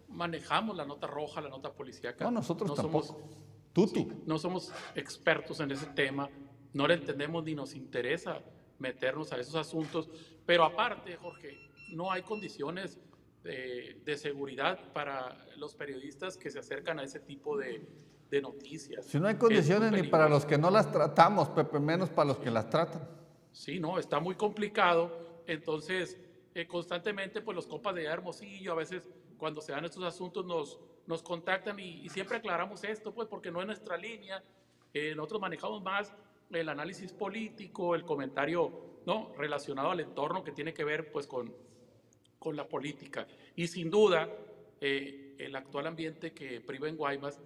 [0.10, 2.26] manejamos la nota roja, la nota policíaca.
[2.26, 3.06] No, nosotros no tampoco.
[3.06, 3.24] Somos,
[3.72, 6.30] tú, sí, no somos expertos en ese tema,
[6.74, 8.42] no le entendemos ni nos interesa
[8.78, 10.10] meternos a esos asuntos.
[10.46, 13.00] Pero aparte, Jorge, no hay condiciones
[13.44, 17.88] de, de, seguridad para los periodistas que se acercan a ese tipo de,
[18.30, 19.06] de noticias.
[19.06, 22.38] Si no hay condiciones ni para los que no las tratamos, Pepe, menos para los
[22.38, 23.08] que las tratan.
[23.52, 25.42] Sí, no, está muy complicado.
[25.48, 26.18] Entonces,
[26.54, 30.80] eh, constantemente, pues los compas de Hermosillo, a veces cuando se dan estos asuntos nos,
[31.06, 34.44] nos contactan y, y siempre aclaramos esto, pues porque no es nuestra línea.
[34.94, 36.14] Eh, nosotros manejamos más
[36.52, 38.72] el análisis político, el comentario
[39.06, 39.34] ¿no?
[39.38, 41.54] relacionado al entorno que tiene que ver pues con,
[42.40, 43.28] con la política.
[43.56, 44.30] Y sin duda,
[44.82, 47.40] eh, el actual ambiente que priva en Guaymas,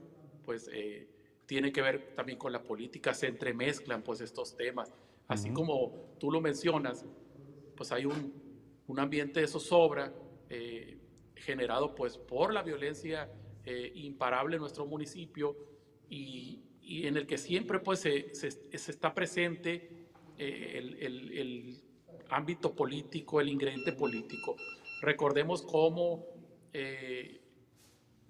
[0.46, 1.08] pues eh,
[1.46, 4.94] tiene que ver también con la política, se entremezclan pues estos temas.
[5.28, 5.56] Así uh -huh.
[5.56, 7.06] como tú lo mencionas,
[7.76, 8.34] pues hay un,
[8.88, 10.14] un ambiente de zozobra
[10.50, 10.98] eh,
[11.36, 13.30] generado pues por la violencia
[13.66, 15.56] eh, imparable en nuestro municipio
[16.10, 21.82] y, y, en el que siempre pues se, se, se está presente el, el, el,
[22.32, 24.56] ámbito político, el ingrediente político.
[25.02, 26.26] Recordemos cómo
[26.74, 27.41] eh,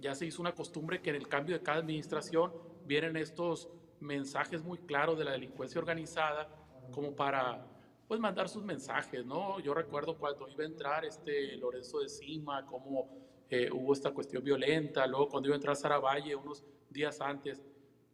[0.02, 2.52] ya se hizo una costumbre que en el cambio de cada administración
[2.86, 6.50] vienen estos mensajes muy claros de la delincuencia organizada
[6.92, 7.66] como para
[8.08, 9.60] pues mandar sus mensajes, ¿no?
[9.62, 13.08] Yo recuerdo cuando iba a entrar este Lorenzo de Cima, cómo
[13.50, 17.64] eh, hubo esta cuestión violenta, luego cuando iba a entrar Sara Valle unos días antes,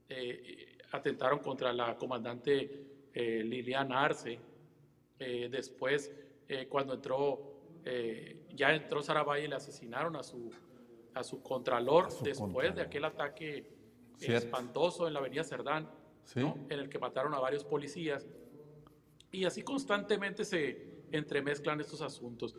[0.07, 4.39] eh, atentaron contra la comandante eh, Liliana Arce,
[5.17, 6.13] después
[6.69, 7.59] cuando entró,
[8.53, 10.51] ya entró Sara Valle le asesinaron a su,
[11.17, 12.75] a su contralor, a su después contralor.
[12.75, 13.71] de aquel ataque
[14.17, 14.45] Cierto.
[14.45, 15.89] espantoso en la avenida Cerdán,
[16.23, 16.39] ¿Sí?
[16.39, 16.57] ¿no?
[16.69, 18.27] en el que mataron a varios policías.
[19.31, 22.57] Y así constantemente se entremezclan estos asuntos.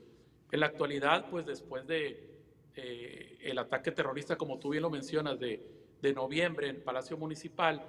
[0.51, 2.29] En la actualidad, pues después de
[2.75, 5.63] eh, el ataque terrorista, como tú bien lo mencionas, de,
[6.01, 7.85] de noviembre en Palacio Municipal,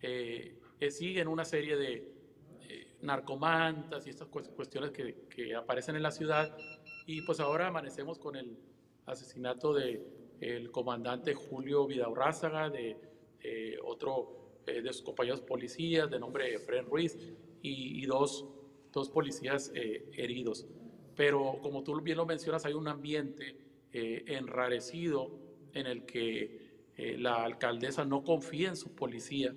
[0.00, 2.14] eh, eh, siguen una serie de
[3.00, 6.56] narcomantas y estas cuestiones que, que, aparecen en la ciudad.
[7.06, 8.58] Y pues ahora amanecemos con el
[9.08, 10.02] asesinato de
[10.40, 12.96] el comandante Julio Vidaurrázaga, de,
[13.84, 17.16] otro de sus compañeros policías de nombre Efren Ruiz
[17.62, 18.46] y, y dos,
[18.92, 20.66] dos, policías heridos.
[21.16, 23.56] Pero como tú bien lo mencionas, hay un ambiente
[23.90, 25.30] eh, enrarecido
[25.72, 29.54] en el que eh, la alcaldesa no confía en su policía.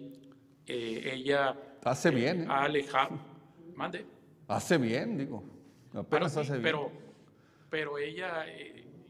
[0.66, 2.50] Eh, ella hace bien.
[2.50, 3.20] ha alejado.
[3.76, 4.06] Mande.
[4.48, 5.44] Hace bien, digo.
[5.94, 6.64] Apenas hace bien.
[6.64, 6.92] Pero,
[7.70, 8.46] pero ella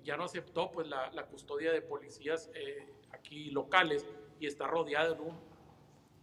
[0.04, 2.50] ya no aceptó pues la, la custodia de policías
[3.12, 4.06] aquí locales
[4.40, 5.36] y está rodeada de un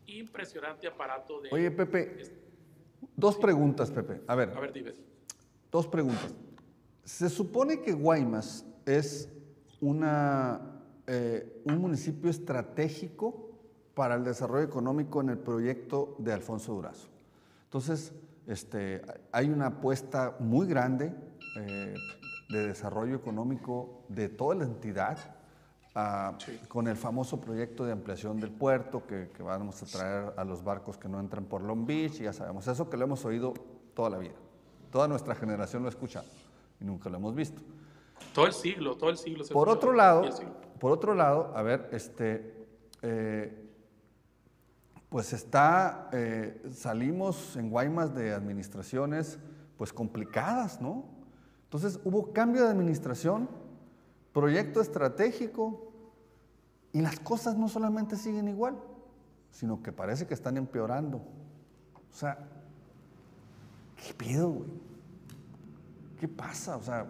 [0.07, 1.51] impresionante aparato de...
[1.53, 2.23] Oye, Pepe,
[3.17, 4.23] dos preguntas, Pepe.
[4.27, 4.51] A ver.
[4.57, 4.93] A ver, dime.
[5.71, 6.35] Dos preguntas.
[7.05, 9.31] Se supone que Guaymas es
[9.81, 13.51] una, eh, un municipio estratégico
[13.95, 17.09] para el desarrollo económico en el proyecto de Alfonso Durazo.
[17.65, 18.13] Entonces,
[18.47, 21.13] este, hay una apuesta muy grande
[21.59, 21.95] eh,
[22.49, 25.19] de desarrollo económico de toda la entidad,
[25.95, 26.37] ah,
[26.69, 30.65] con el famoso proyecto de ampliación del puerto que, que, vamos a traer a los
[30.65, 33.55] barcos que no entran por Long Beach, y ya sabemos, eso que lo hemos oído
[33.95, 34.35] toda la vida.
[34.91, 36.25] Toda nuestra generación lo escucha
[36.81, 37.61] y nunca lo hemos visto.
[38.35, 39.45] Todo el siglo, todo el siglo.
[39.53, 40.23] por otro lado,
[40.79, 42.67] por otro lado, a ver, este,
[43.03, 43.69] eh,
[45.09, 49.39] pues está, eh, salimos en Guaymas de administraciones,
[49.77, 51.18] pues complicadas, ¿no?
[51.69, 53.47] Entonces hubo cambio de administración,
[54.33, 55.93] proyecto estratégico,
[56.95, 58.79] y las cosas no solamente siguen igual,
[59.51, 61.19] sino que parece que están empeorando.
[61.19, 62.39] O sea,
[63.97, 64.71] ¿qué pido, güey?
[66.19, 66.79] ¿Qué pasa?
[66.79, 67.07] O sea,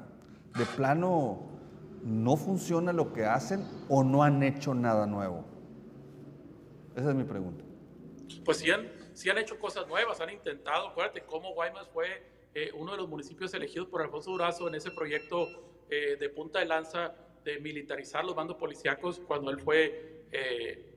[0.56, 1.38] de plano
[2.02, 5.44] no funciona lo que hacen o no han hecho nada nuevo?
[6.96, 7.64] Esa es mi pregunta.
[8.44, 10.88] Pues sí han, han hecho cosas nuevas, han intentado.
[10.88, 12.06] Acuérdate cómo Guaymas fue
[12.54, 15.46] eh, uno de los municipios elegidos por Alfonso Durazo en ese proyecto
[15.90, 20.94] eh, de punta de lanza de militarizar los bandos policíacos cuando él fue eh,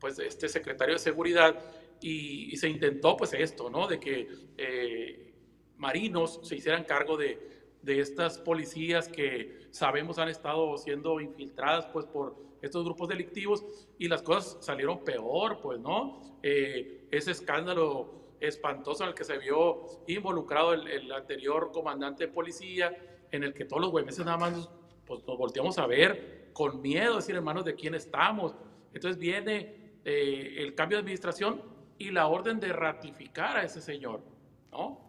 [0.00, 1.58] pues este secretario de seguridad
[2.00, 3.86] y, se intentó pues esto, ¿no?
[3.86, 5.32] De que
[5.76, 12.06] marinos se hicieran cargo de, de estas policías que sabemos han estado siendo infiltradas pues
[12.06, 13.64] por estos grupos delictivos
[13.98, 16.38] y las cosas salieron peor, pues, ¿no?
[16.42, 22.96] Eh, ese escándalo espantoso en el que se vio involucrado el, anterior comandante de policía,
[23.30, 24.68] en el que todos los güeymeses nada más
[25.04, 28.54] pues, nos volteamos a ver con miedo, decir, hermanos, ¿de quién estamos?
[28.92, 31.62] Entonces viene eh, el cambio de administración
[31.98, 34.22] y la orden de ratificar a ese señor,
[34.70, 35.04] ¿no?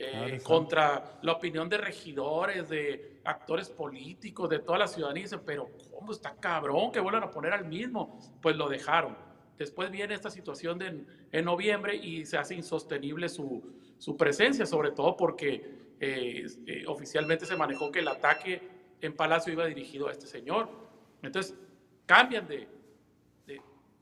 [0.00, 5.24] Eh, contra la opinión de regidores, de actores políticos, de toda la ciudadanía.
[5.24, 8.16] Dicen, pero ¿cómo está cabrón que vuelvan a poner al mismo?
[8.40, 9.16] Pues lo dejaron.
[9.58, 13.60] Después viene esta situación de, en, noviembre y se hace insostenible su,
[13.98, 18.62] su presencia, sobre todo porque eh, eh, oficialmente se manejó que el ataque
[19.00, 20.68] en Palacio iba dirigido a este señor.
[21.22, 21.56] Entonces,
[22.06, 22.68] cambian de,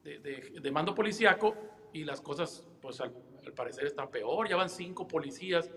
[0.05, 1.57] de, de, mando policíaco
[1.93, 3.13] y las cosas, pues al,
[3.55, 4.47] parecer están peor.
[4.49, 5.71] Ya van cinco policías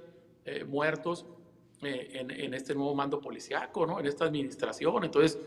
[0.43, 1.25] eh, muertos
[1.81, 3.99] eh, en, este nuevo mando policiaco, ¿no?
[3.99, 5.05] En esta administración.
[5.05, 5.39] Entonces,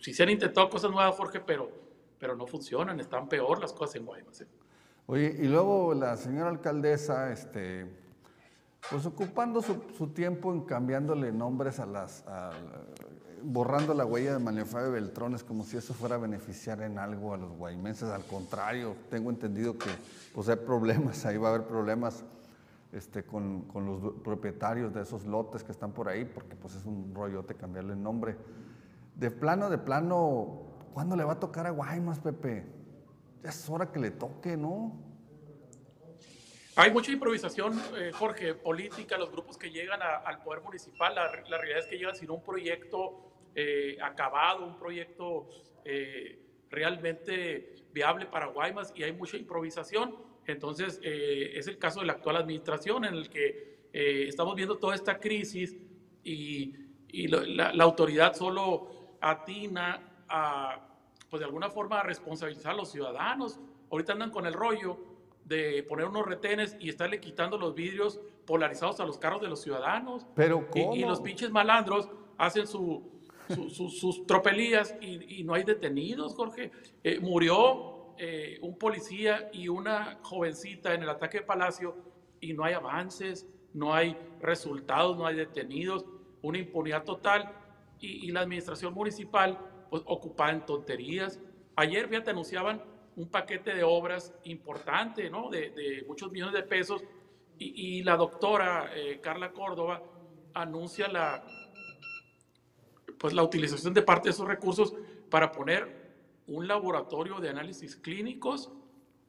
[0.00, 1.85] sí se han intentado cosas nuevas, Jorge, pero,
[2.18, 4.44] pero no funcionan, están peor las cosas en Guaymas.
[5.06, 7.86] Oye, y luego la señora alcaldesa, este,
[8.90, 12.24] pues ocupando su, tiempo en cambiándole nombres a las,
[13.42, 17.34] borrando la huella de Manuel Fabio Beltrones como si eso fuera a beneficiar en algo
[17.34, 18.08] a los guaymenses.
[18.08, 19.90] Al contrario, tengo entendido que
[20.34, 22.24] pues hay problemas, ahí va a haber problemas
[22.92, 26.84] este, con, con, los propietarios de esos lotes que están por ahí, porque pues es
[26.84, 28.36] un rollote cambiarle el nombre.
[29.14, 30.65] De plano, de plano,
[30.96, 32.64] ¿cuándo le va a tocar a Guaymas, Pepe?
[33.42, 34.98] Ya es hora que le toque, ¿no?
[36.74, 41.58] Hay mucha improvisación, eh, Jorge, política, los grupos que llegan al poder municipal, la, la,
[41.58, 45.50] realidad es que llegan sin un proyecto eh, acabado, un proyecto
[45.84, 50.16] eh, realmente viable para Guaymas y hay mucha improvisación.
[50.46, 55.20] Entonces, es el caso de la actual administración en el que estamos viendo toda esta
[55.20, 55.76] crisis
[56.24, 56.74] y,
[57.28, 60.88] la, autoridad solo atina a,
[61.30, 63.58] pues de alguna forma, a responsabilizar a los ciudadanos.
[63.90, 64.98] Ahorita andan con el rollo
[65.44, 69.62] de poner unos retenes y estarle quitando los vidrios polarizados a los carros de los
[69.62, 70.26] ciudadanos.
[70.34, 73.04] Pero Y, los pinches malandros hacen su,
[73.70, 76.72] sus tropelías y, no hay detenidos, Jorge.
[77.04, 81.96] Eh, murió eh, un policía y una jovencita en el ataque de Palacio
[82.40, 86.04] y no hay avances, no hay resultados, no hay detenidos,
[86.42, 87.52] una impunidad total.
[88.00, 89.58] y, y la administración municipal
[89.90, 91.40] pues ocupada en tonterías.
[91.76, 92.82] Ayer, fíjate, anunciaban
[93.16, 95.50] un paquete de obras importante, ¿no?
[95.50, 97.02] De, de muchos millones de pesos
[97.58, 100.02] y, y la doctora eh, Carla Córdoba
[100.52, 101.44] anuncia la,
[103.18, 104.94] pues la utilización de parte de esos recursos
[105.30, 106.06] para poner
[106.46, 108.70] un laboratorio de análisis clínicos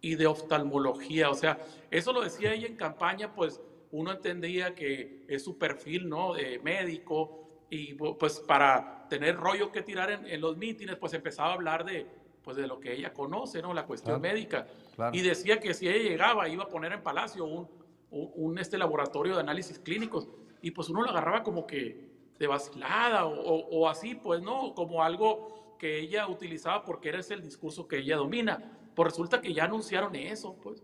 [0.01, 1.29] y de oftalmología.
[1.29, 6.09] O sea, eso lo decía ella en campaña, pues uno entendía que es su perfil,
[6.09, 6.33] ¿no?
[6.33, 11.49] De médico y pues para tener rollo que tirar en, en, los mítines, pues empezaba
[11.49, 12.05] a hablar de,
[12.43, 13.73] pues de lo que ella conoce, ¿no?
[13.73, 14.67] La cuestión Claro, médica.
[14.95, 15.15] claro.
[15.15, 17.67] Y decía que si ella llegaba, iba a poner en Palacio un,
[18.11, 20.29] un, un, este laboratorio de análisis clínicos.
[20.61, 22.07] Y pues uno lo agarraba como que
[22.39, 24.73] de vacilada o, o, o así, pues, ¿no?
[24.73, 28.77] Como algo que ella utilizaba porque era ese el discurso que ella domina.
[28.95, 30.83] Pues resulta que ya anunciaron eso, pues.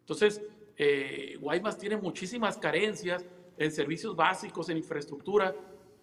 [0.00, 0.42] Entonces,
[0.76, 3.24] eh, Guaymas tiene muchísimas carencias
[3.56, 5.54] en servicios básicos, en infraestructura,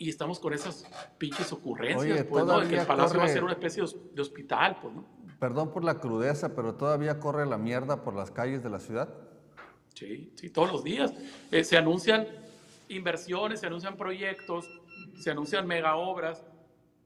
[0.01, 0.83] y estamos con esas
[1.19, 2.67] pinches ocurrencias, Oye, pues, ¿no?
[2.67, 3.83] Que el Palacio va a ser una especie
[4.15, 5.05] de hospital, pues, ¿no?
[5.39, 9.13] Perdón por la crudeza, pero todavía corre la mierda por las calles de la ciudad.
[9.93, 11.13] Sí, sí, todos los días.
[11.51, 12.27] Eh, se anuncian
[12.89, 14.67] inversiones, se anuncian proyectos,
[15.19, 16.43] se anuncian mega obras,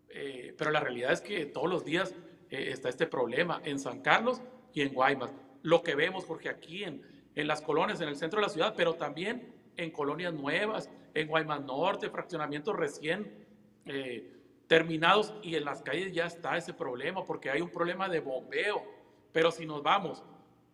[0.08, 2.16] eh, pero la realidad es que todos los días
[2.50, 4.42] eh, está este problema en San Carlos
[4.74, 5.32] y en Guaymas.
[5.64, 7.02] Lo que vemos, Jorge, aquí en,
[7.36, 11.28] en las colonias, en el centro de la ciudad, pero también en colonias nuevas, en
[11.28, 13.46] Guaymas Norte, fraccionamientos recién
[13.86, 14.32] eh,
[14.68, 18.84] terminados y en las calles ya está ese problema porque hay un problema de bombeo.
[19.32, 20.24] Pero si nos vamos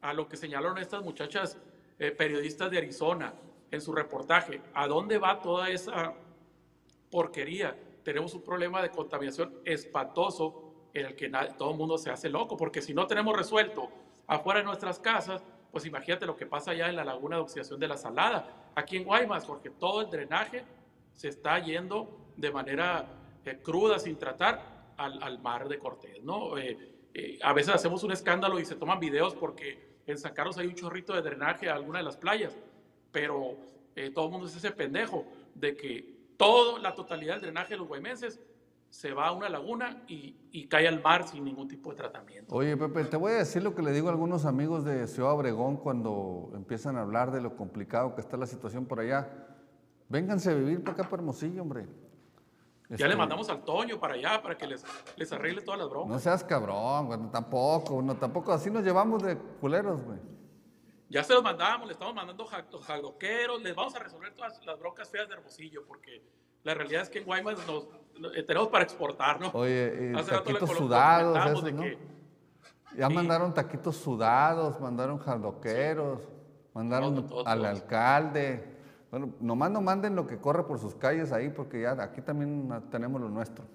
[0.02, 1.58] a lo que señalaron estas muchachas
[2.00, 3.34] eh, periodistas de Arizona
[3.70, 6.14] en su reportaje, ¿a dónde va toda esa
[7.10, 7.76] porquería?
[8.04, 12.58] Tenemos un problema de contaminación espantoso en el que todo el mundo se hace loco,
[12.58, 13.90] porque si no tenemos resuelto
[14.28, 17.80] afuera de nuestras casas, pues imagínate lo que pasa allá en la laguna de oxidación
[17.80, 18.72] de la Salada.
[18.76, 20.64] Aquí en Guaymas, porque todo el drenaje
[21.16, 23.06] se está yendo de manera
[23.46, 26.58] eh, cruda, sin tratar, al, al mar de Cortés, ¿no?
[26.58, 26.78] Eh,
[27.14, 30.68] eh, a veces hacemos un escándalo y se toman videos porque en San Carlos hay
[30.68, 32.56] un chorrito de drenaje a alguna de las playas,
[33.12, 33.58] pero
[34.14, 37.88] todo el mundo es ese pendejo de que toda la totalidad del drenaje de los
[37.88, 38.40] guaymenses
[38.92, 42.54] se va a una laguna y, y cae al mar sin ningún tipo de tratamiento.
[42.54, 45.32] Oye, Pepe, te voy a decir lo que le digo a algunos amigos de Ciudad
[45.32, 49.48] Obregón cuando empiezan a hablar de lo complicado que está la situación por allá.
[50.10, 51.86] Vénganse a vivir para acá, para Hermosillo, hombre.
[52.90, 54.84] Ya Este, le mandamos al Toño para allá para que les,
[55.16, 56.12] les arregle todas las broncas.
[56.12, 60.20] No seas cabrón, güey, tampoco, no, tampoco, así nos llevamos de culeros, güey.
[61.08, 64.78] Ya se los mandamos, le estamos mandando ja- jaloqueros, les vamos a resolver todas las
[64.78, 66.22] broncas feas de Hermosillo, porque
[66.64, 67.88] la realidad es que en Guaymas nos,
[68.20, 69.50] no- eh, tenemos para exportar, ¿no?
[69.54, 71.82] Oye, y Hace taquitos sudados, comentamos esos, de ¿no?
[71.84, 71.98] que
[72.98, 73.14] Ya Sí.
[73.14, 76.20] mandaron taquitos sudados, mandaron jaldoqueros,
[76.74, 77.68] mandaron Todo, todo, al todo.
[77.70, 78.78] alcalde.
[79.10, 82.70] Bueno, nomás no manden lo que corre por sus calles ahí, porque ya aquí también
[82.92, 83.66] tenemos lo nuestro.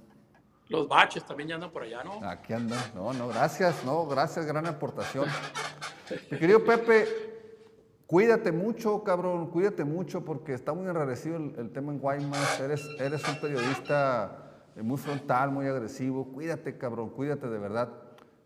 [0.69, 2.29] los baches también ya andan por allá, ¿no?
[2.29, 2.79] Aquí andan.
[2.95, 5.27] No, no, gracias, no, gracias, gran aportación.
[6.31, 7.07] Mi querido Pepe,
[8.07, 12.61] cuídate mucho, cabrón, cuídate mucho, porque está muy enrarecido el, el tema en Guaymas.
[12.61, 16.33] Eres, eres un periodista eh, muy frontal, muy agresivo.
[16.33, 17.89] Cuídate, cabrón, cuídate de verdad.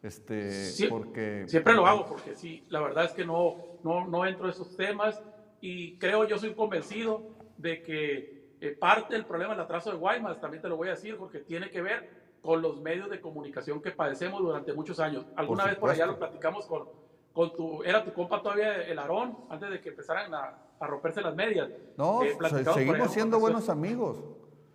[0.03, 4.25] Este, Sie- porque Siempre lo hago porque sí, la verdad es que no, no, no
[4.25, 5.23] entro en esos temas
[5.61, 7.23] y creo, yo soy convencido
[7.59, 10.93] de que eh, parte del problema del atraso de Guaymas, también te lo voy a
[10.93, 12.09] decir, porque tiene que ver
[12.41, 15.27] con los medios de comunicación que padecemos durante muchos años.
[15.35, 16.89] Alguna vez por allá lo platicamos con,
[17.33, 21.21] con tu, era tu compa todavía el Aarón, antes de que empezaran a, a romperse
[21.21, 21.71] las medias.
[21.97, 24.19] No, Eh, se- por allá seguimos en siendo buenos amigos.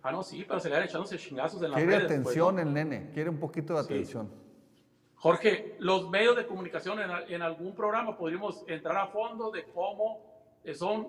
[0.02, 2.06] Ah, no, sí, pero se le han echándose chingazos en las Quiere redes.
[2.06, 2.62] pues, atención ¿no?
[2.62, 3.92] el nene, quiere un poquito de Sí.
[3.94, 4.30] atención.
[5.16, 10.20] Jorge, los medios de comunicación en, en algún programa podríamos entrar a fondo de cómo
[10.62, 11.08] eh, son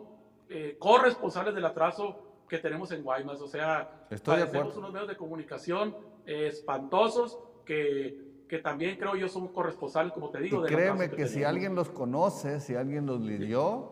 [0.50, 3.42] eh, corresponsables del atraso que tenemos en Guaymas.
[3.42, 4.80] O sea, acuerdo.
[4.80, 5.96] unos medios de comunicación
[6.26, 11.06] eh, espantosos que, que también creo yo son corresponsables, como te digo, Y del créeme
[11.06, 13.92] atraso que si alguien los conoce, si alguien los lidió,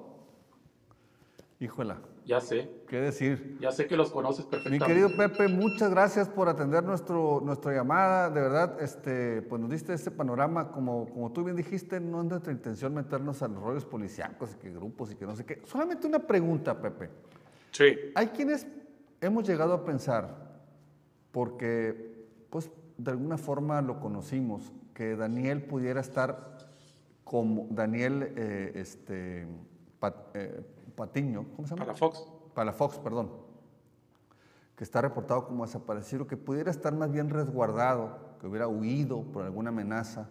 [1.59, 3.57] híjola, Ya sé, ¿qué decir?
[3.59, 4.85] ya sé que los conoces Mi perfectamente.
[4.85, 8.29] querido Pepe, muchas gracias por atender nuestro, nuestra llamada.
[8.29, 10.71] De verdad, este, pues nos diste este panorama.
[10.71, 14.57] Como, como tú bien dijiste, no es nuestra intención meternos a los rollos policíacos y
[14.57, 15.61] que grupos y que no sé qué.
[15.65, 17.09] Solamente una pregunta, Pepe.
[17.71, 18.65] Sí, Hay quienes
[19.21, 20.61] hemos llegado a pensar,
[21.31, 26.57] porque pues de alguna forma lo conocimos, que Daniel pudiera estar
[27.23, 29.47] como Daniel eh, este,
[29.99, 30.63] Pat- eh,
[30.95, 31.85] Patiño, ¿cómo se llama?
[31.87, 32.25] para Fox.
[32.53, 33.31] Palafox, perdón,
[34.77, 39.43] que está reportado como desaparecido, que pudiera estar más bien resguardado, que hubiera huido por
[39.43, 40.29] alguna amenaza.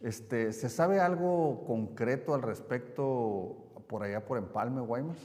[0.00, 3.56] Este, ¿Se sabe algo concreto al respecto
[3.88, 5.16] por allá por Empalme, Guaymas?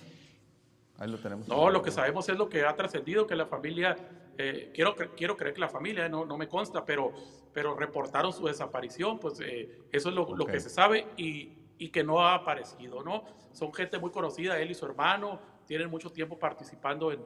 [0.99, 1.47] Ahí lo tenemos.
[1.47, 3.95] No, lo que sabemos es lo que ha trascendido, que la familia,
[4.37, 7.13] eh, quiero, quiero creer que la familia, no, no me consta, pero,
[7.53, 10.51] pero reportaron su desaparición, pues eh, eso es lo, lo Ok.
[10.51, 13.23] que se sabe y, y que no ha aparecido, ¿no?
[13.51, 17.19] Son gente muy conocida, él y su hermano, tienen mucho tiempo participando en,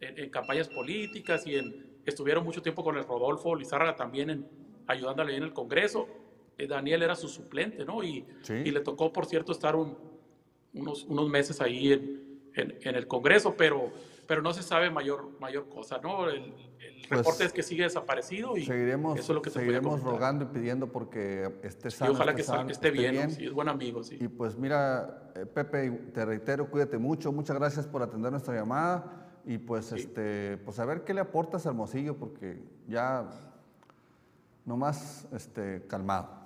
[0.00, 4.46] en- en campañas políticas y en, estuvieron mucho tiempo con el Rodolfo Lizárraga también en,
[4.86, 6.08] ayudándole en el Congreso.
[6.58, 8.02] Eh, Daniel era su suplente, ¿no?
[8.02, 8.54] Y, Sí.
[8.64, 9.96] y le tocó, por cierto, estar un,
[10.74, 13.92] unos, unos meses ahí en- en el Congreso, pero,
[14.26, 16.28] pero no se sabe mayor, mayor cosa, ¿no?
[16.28, 19.54] El, el Pues, reporte es que sigue desaparecido y Seguiremos, eso es lo que te
[19.54, 20.12] podía seguiremos comentar.
[20.12, 22.12] rogando y pidiendo porque esté Y sano.
[22.12, 23.30] ojalá que sano, sal- esté bien, ¿no?
[23.30, 24.18] Sí, es buen amigo, sí.
[24.20, 27.30] Y pues mira, eh, Pepe, te reitero, cuídate mucho.
[27.32, 29.22] Muchas gracias por atender nuestra llamada.
[29.44, 33.28] Y pues, este, pues a ver qué le aportas a Hermosillo, porque ya
[34.64, 36.45] nomás este, calmado.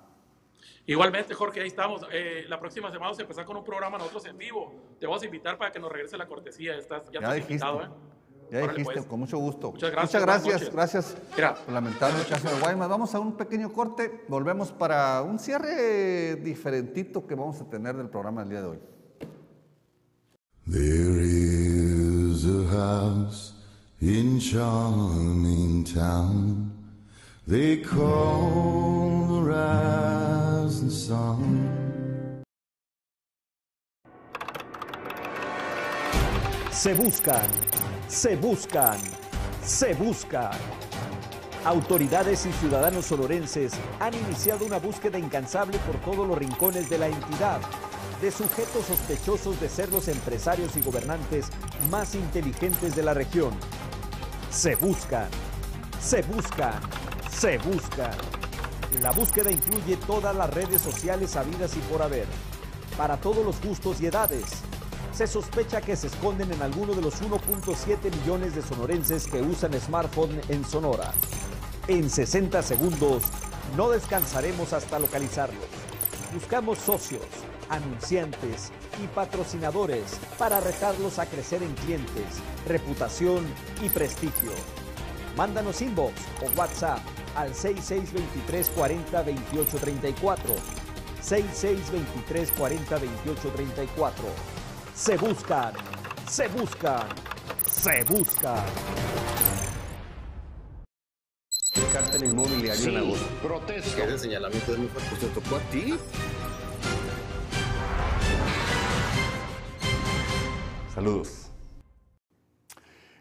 [0.85, 2.01] Igualmente, Jorge, ahí estamos.
[2.11, 4.73] Eh, la próxima semana vamos a empezar con un programa nosotros en vivo.
[4.99, 6.75] Te vamos a invitar para que nos regrese la cortesía.
[6.77, 7.53] Estás, ya, Ya estás dijiste.
[7.53, 7.89] invitado, ¿eh?
[8.51, 9.05] Ya Órale, dijiste, pues.
[9.05, 9.71] con mucho gusto.
[9.71, 11.55] Muchas gracias, Muchas gracias, gracias Mira.
[11.55, 12.89] por lamentar el caso de Guaymas.
[12.89, 18.09] Vamos a un pequeño corte, volvemos para un cierre diferentito que vamos a tener del
[18.09, 18.79] programa el día de hoy.
[20.67, 23.53] There is a house
[24.01, 26.71] in charming town
[27.47, 29.20] they call
[36.71, 37.47] Se buscan,
[38.07, 38.97] se buscan,
[39.61, 40.51] se buscan.
[41.65, 47.07] Autoridades y ciudadanos sonorenses han iniciado una búsqueda incansable por todos los rincones de la
[47.07, 47.59] entidad
[48.21, 51.47] de sujetos sospechosos de ser los empresarios y gobernantes
[51.89, 53.51] más inteligentes de la región.
[54.49, 55.27] Se buscan,
[55.99, 56.79] se buscan,
[57.29, 58.15] se buscan.
[59.01, 62.27] La búsqueda incluye todas las redes sociales habidas y por haber,
[62.97, 64.63] para todos los gustos y edades.
[65.21, 69.79] Se sospecha que se esconden en alguno de los 1.7 millones de sonorenses que usan
[69.79, 71.13] smartphone en Sonora.
[71.87, 73.25] En 60 segundos
[73.77, 75.63] no descansaremos hasta localizarlos.
[76.33, 77.21] Buscamos socios,
[77.69, 83.45] anunciantes y patrocinadores para retarlos a crecer en clientes, reputación
[83.83, 84.49] y prestigio.
[85.37, 86.97] Mándanos inbox o WhatsApp
[87.35, 90.55] al 6623 40 28 34.
[91.21, 94.60] 6623 40 28 34.
[95.01, 95.73] Se buscan,
[96.29, 97.07] se buscan,
[97.65, 98.63] se buscan.
[101.73, 103.25] El cártel inmobiliario en agosto.
[103.41, 103.95] protesto.
[103.95, 105.09] Que ese señalamiento es muy fuerte.
[105.09, 105.95] Pues te tocó a ti.
[110.93, 111.47] Saludos.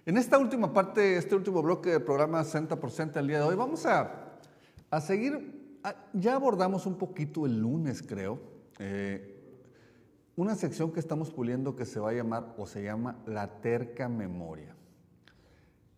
[0.07, 3.87] En esta última parte, este último bloque del programa 60% el día de hoy, vamos
[3.87, 4.39] a,
[4.91, 8.41] a seguir, a- ya abordamos un poquito el lunes, creo,
[8.79, 9.40] eh,
[10.41, 14.09] una sección que estamos puliendo que se va a llamar o se llama la terca
[14.09, 14.75] memoria.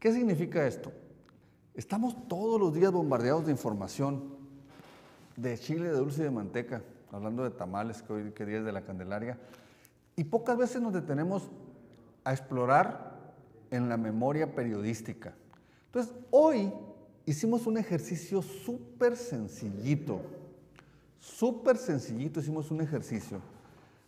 [0.01, 0.91] ¿Qué significa esto?
[1.77, 4.35] Estamos todos los días bombardeados de información
[5.37, 6.83] de chile, de dulce y de manteca,
[7.13, 9.39] hablando de tamales, que hoy que día es de la Candelaria,
[10.17, 11.49] y pocas veces nos detenemos
[12.25, 13.35] a explorar
[13.71, 15.37] en la memoria periodística.
[15.87, 16.73] Entonces, hoy
[17.27, 20.21] hicimos un ejercicio súper sencillito,
[21.21, 23.52] súper sencillito hicimos un ejercicio.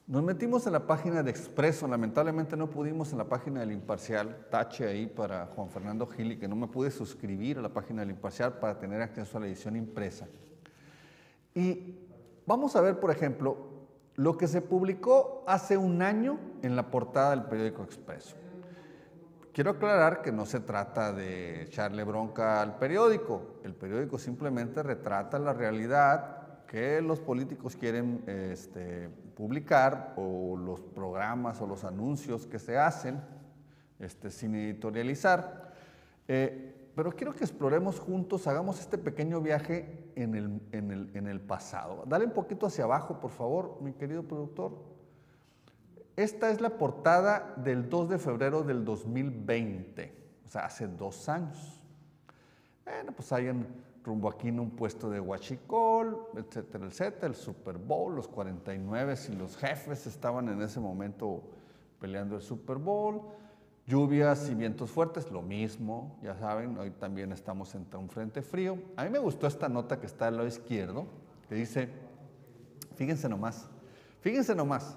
[0.06, 4.48] Nos metimos en la página de Expreso, lamentablemente no pudimos en la página del Imparcial,
[4.50, 8.10] tache ahí para Juan Fernando Gili, que no me pude suscribir a la página del
[8.10, 10.26] Imparcial para tener acceso a la edición impresa.
[11.54, 11.96] Y
[12.44, 13.56] vamos a ver, por ejemplo,
[14.16, 18.36] lo que se publicó hace un año en la portada del periódico Expreso.
[19.54, 23.60] Quiero aclarar que no se trata de echarle bronca al periódico.
[23.64, 31.60] El periódico simplemente retrata la realidad que los políticos quieren este, publicar o los programas
[31.60, 33.20] o los anuncios que se hacen
[33.98, 35.72] este, sin editorializar.
[36.28, 41.26] Eh, pero quiero que exploremos juntos, hagamos este pequeño viaje en el, en el- en
[41.26, 42.04] el pasado.
[42.06, 44.72] Dale un poquito hacia abajo, por favor, mi querido productor.
[46.16, 50.12] Esta es la portada del 2 de febrero del 2020,
[50.44, 51.80] o sea, hace dos años.
[52.84, 53.66] Bueno, pues hay en
[54.04, 59.32] rumbo aquí en un puesto de huachicol, etcétera, etcétera, el Super Bowl, los 49 y
[59.32, 61.42] los jefes estaban en ese momento
[61.98, 63.22] peleando el Super Bowl.
[63.86, 68.78] Lluvias y vientos fuertes, lo mismo, ya saben, hoy también estamos entre un frente frío.
[68.96, 71.06] A mí me gustó esta nota que está al lado izquierdo,
[71.48, 71.90] que dice,
[72.96, 73.68] fíjense nomás,
[74.20, 74.96] fíjense nomás,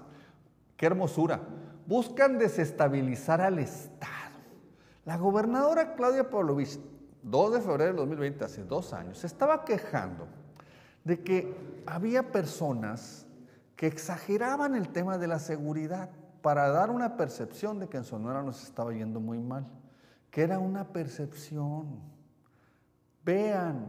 [0.76, 1.40] qué hermosura,
[1.86, 4.36] buscan desestabilizar al Estado.
[5.04, 6.78] La gobernadora Claudia Pavlovich,
[7.22, 10.26] 2 de febrero del 2020, hace dos años, se estaba quejando
[11.04, 13.26] de que había personas
[13.76, 16.10] que exageraban el tema de la seguridad.
[16.42, 19.66] para dar una percepción de que en Sonora nos estaba yendo muy mal,
[20.30, 22.00] que era una percepción.
[23.24, 23.86] Vean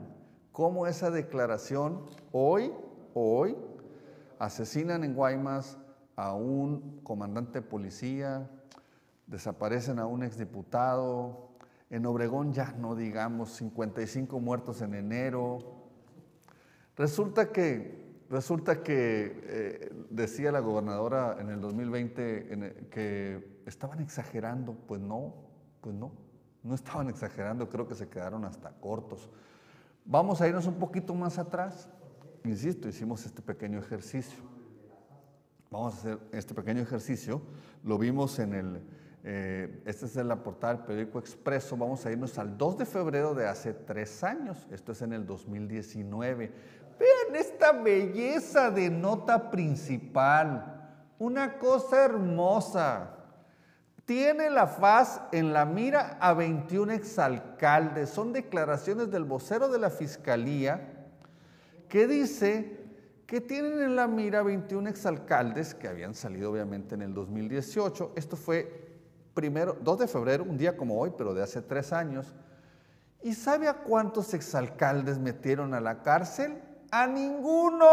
[0.52, 2.74] cómo esa declaración hoy,
[3.14, 3.56] hoy,
[4.40, 5.78] asesinan en Guaymas
[6.16, 8.50] a un comandante de policía,
[9.28, 11.49] desaparecen a un exdiputado,
[11.90, 15.60] en Obregón ya no digamos 55 muertos en enero.
[16.96, 24.00] Resulta que, resulta que eh, decía la gobernadora en el 2020 en el- que estaban
[24.02, 25.34] exagerando, pues no,
[25.82, 26.12] pues no,
[26.64, 29.30] no estaban exagerando, creo que se quedaron hasta cortos.
[30.06, 31.88] Vamos a irnos un poquito más atrás.
[32.44, 34.40] Insisto, hicimos este pequeño ejercicio.
[35.72, 37.42] Vamos a hacer este pequeño ejercicio.
[37.84, 38.82] Lo vimos en el,
[39.24, 41.76] eh, esta es la portada del periódico Expreso.
[41.76, 44.68] Vamos a irnos al 2 de febrero de hace tres años.
[44.72, 46.52] Esto es en el 2019.
[47.00, 50.90] Vean esta belleza de nota principal.
[51.18, 53.16] Una cosa hermosa.
[54.06, 58.10] Tiene la faz en la mira a 21 exalcaldes.
[58.10, 61.08] Son declaraciones del vocero de la fiscalía
[61.88, 62.80] que dice
[63.28, 68.14] que tienen en la mira 21 exalcaldes que habían salido obviamente en el 2018.
[68.16, 68.89] Esto fue
[69.34, 72.34] primero, 2 de febrero, un día como hoy, pero de hace tres años.
[73.22, 76.62] ¿Y sabe a cuántos exalcaldes metieron a la cárcel?
[76.92, 77.86] ¡A ninguno!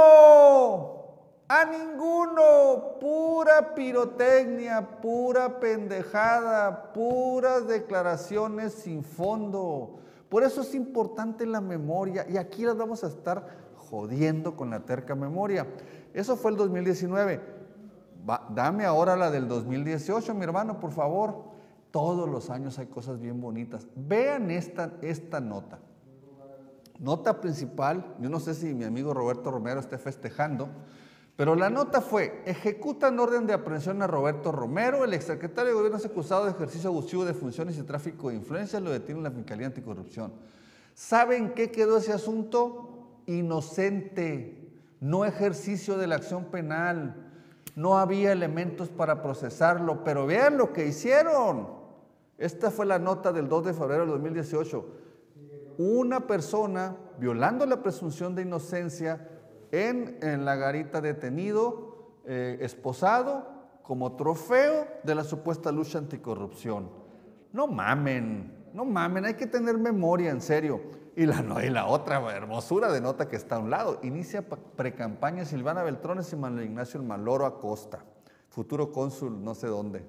[1.49, 2.99] ¡A ninguno!
[3.01, 9.99] Pura pirotecnia, pura pendejada, puras declaraciones sin fondo.
[10.29, 14.81] Por eso es importante la memoria y aquí las vamos a estar jodiendo con la
[14.81, 15.67] terca memoria.
[16.15, 17.56] Eso fue el 2019.
[18.51, 21.45] Dame ahora la del 2018, mi hermano, por favor.
[21.93, 23.87] Todos los años hay cosas bien bonitas.
[23.95, 25.79] Vean esta, esta nota.
[26.99, 30.69] Nota principal, yo no sé si mi amigo Roberto Romero esté festejando,
[31.37, 35.99] pero la nota fue, ejecutan orden de aprehensión a Roberto Romero, el exsecretario de gobierno
[35.99, 39.67] es acusado de ejercicio abusivo de funciones y tráfico de influencia, lo detiene la Fiscalía
[39.67, 40.33] Anticorrupción.
[40.95, 43.21] ¿Saben qué quedó ese asunto?
[43.27, 44.71] Inocente,
[45.01, 47.26] no ejercicio de la acción penal,
[47.77, 51.69] no había elementos para procesarlo, pero vean lo que hicieron.
[52.37, 55.07] Esta fue la nota del 2 de febrero del 2018
[55.79, 59.29] una persona violando la presunción de inocencia
[59.73, 66.91] en, en la garita detenido, eh, esposado, como trofeo de la supuesta lucha anticorrupción.
[67.53, 70.81] No mamen, no mamen, hay que tener memoria, en serio.
[71.17, 75.83] Y la, otra hermosura de nota que está a un lado, inicia pa- precampaña Silvana
[75.83, 78.05] Beltrones y Manuel Ignacio Maloro Acosta,
[78.51, 80.05] futuro cónsul no sé dónde,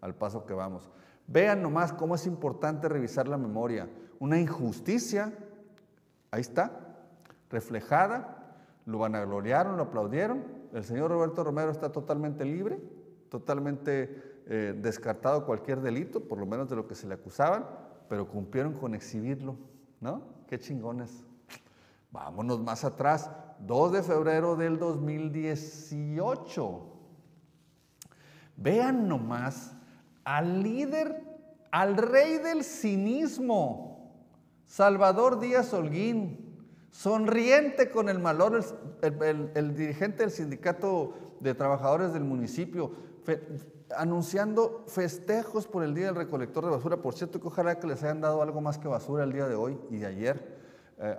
[0.00, 0.88] al paso que vamos.
[1.26, 3.88] Vean nomás cómo es importante revisar la memoria.
[4.20, 5.32] Una injusticia,
[6.30, 6.96] ahí está,
[7.50, 8.56] reflejada,
[8.86, 10.44] lo vanagloriaron, lo aplaudieron.
[10.72, 12.80] El señor Roberto Romero está totalmente libre,
[13.30, 17.66] totalmente eh, descartado cualquier delito, por lo menos de lo que se le acusaban,
[18.08, 19.56] pero cumplieron con exhibirlo,
[20.00, 20.40] ¿no?
[20.48, 21.24] Qué chingones.
[22.10, 23.30] Vámonos más atrás,
[23.60, 26.88] 2 de febrero del 2018.
[28.56, 29.72] Vean nomás
[30.24, 31.22] al líder,
[31.70, 34.12] al rey del cinismo,
[34.66, 38.62] Salvador Díaz Holguín, sonriente con el malor,
[39.02, 42.92] el, dirigente del sindicato de trabajadores del municipio,
[43.96, 46.96] anunciando festejos por el Día del Recolector de Basura.
[46.96, 49.54] Por cierto, que ojalá que les hayan dado algo más que basura el día de
[49.54, 50.58] hoy y de ayer.
[50.98, 51.18] eh,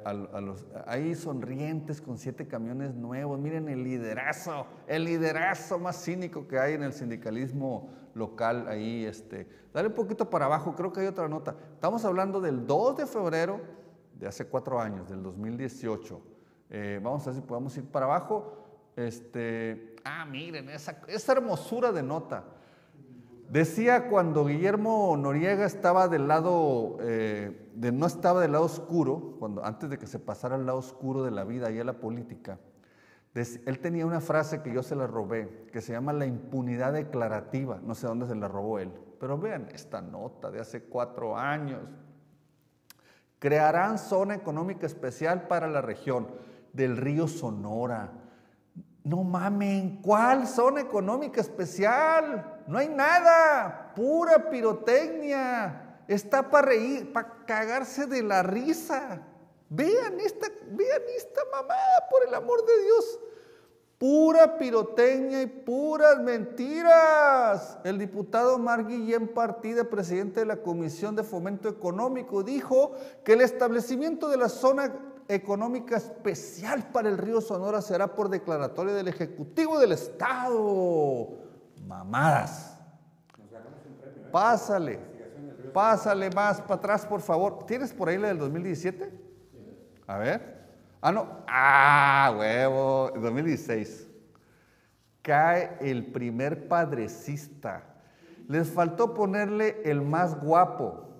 [0.85, 3.39] ahí sonrientes con siete camiones nuevos.
[3.39, 8.67] Miren el liderazo, el liderazo más cínico que hay en el sindicalismo local.
[8.67, 11.55] Ahí, este, dale un poquito para abajo, creo que hay otra nota.
[11.73, 13.59] Estamos hablando del 2 de febrero
[14.19, 16.21] de hace cuatro años, del 2018.
[16.69, 18.57] Eh, vamos a ver si podemos ir para abajo.
[18.95, 22.43] Este, ah, miren, esa hermosura de nota.
[23.53, 29.63] Decía cuando Guillermo Noriega estaba del lado, eh, de, no estaba del lado oscuro, cuando,
[29.63, 32.57] antes de que se pasara al lado oscuro de la vida y a la política,
[33.35, 37.79] él tenía una frase que yo se la robé, que se llama la impunidad declarativa,
[37.83, 41.83] no sé dónde se la robó él, pero vean esta nota de hace cuatro años.
[43.37, 46.27] Crearán zona económica especial para la región
[46.73, 48.13] del río Sonora.
[49.03, 52.61] No mamen, ¿cuál zona económica especial?
[52.67, 55.99] No hay nada, pura pirotecnia.
[56.07, 59.21] Está para reír, para cagarse de la risa.
[59.69, 63.19] Vean esta, vean esta mamada, por el amor de Dios.
[63.97, 67.77] Pura pirotecnia y puras mentiras.
[67.83, 72.93] El diputado Mar Guillén Partida, presidente de la Comisión de Fomento Económico, dijo
[73.25, 74.93] que el establecimiento de la zona
[75.27, 81.29] económica especial para el río Sonora será por declaratoria del Ejecutivo del Estado.
[81.85, 82.77] Mamadas.
[84.31, 84.99] Pásale.
[85.73, 87.65] Pásale más para atrás, por favor.
[87.65, 89.11] ¿Tienes por ahí la del 2017?
[90.07, 90.53] A ver.
[91.01, 91.27] Ah, no.
[91.47, 93.11] Ah, huevo.
[93.15, 94.07] 2016.
[95.21, 97.83] Cae el primer padrecista.
[98.47, 101.12] Les faltó ponerle el más guapo.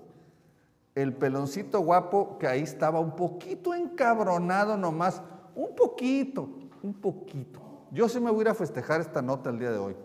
[0.94, 5.22] El peloncito guapo que ahí estaba un poquito encabronado nomás.
[5.56, 6.48] Un poquito,
[6.82, 7.60] un poquito.
[7.90, 9.96] Yo sí me voy a ir a festejar esta nota el día de hoy,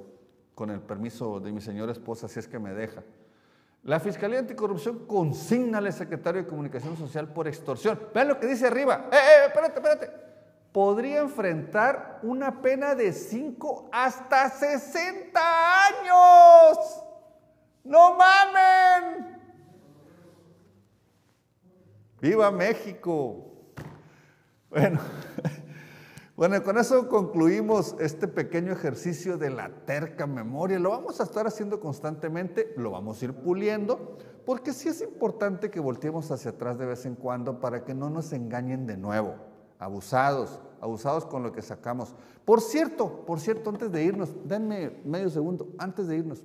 [0.55, 3.03] con el permiso de mi señora esposa, si es que me deja.
[3.83, 7.99] La Fiscalía Anticorrupción consigna al secretario de Comunicación Social por extorsión.
[8.13, 9.09] Vean lo que dice arriba.
[9.11, 10.11] ¡Eh, eh, espérate, espérate!
[10.71, 15.39] Podría enfrentar una pena de 5 hasta 60
[15.87, 17.03] años.
[17.83, 19.38] ¡No mamen!
[22.21, 23.45] ¡Viva México!
[24.69, 24.99] Bueno,
[26.35, 30.79] bueno, con eso concluimos este pequeño ejercicio de la terca memoria.
[30.79, 35.71] Lo vamos a estar haciendo constantemente, lo vamos a ir puliendo, porque sí es importante
[35.71, 39.35] que volteemos hacia atrás de vez en cuando para que no nos engañen de nuevo.
[39.79, 42.13] Abusados, abusados con lo que sacamos.
[42.43, 46.43] Por cierto, por cierto, antes de irnos, denme medio segundo, antes de irnos.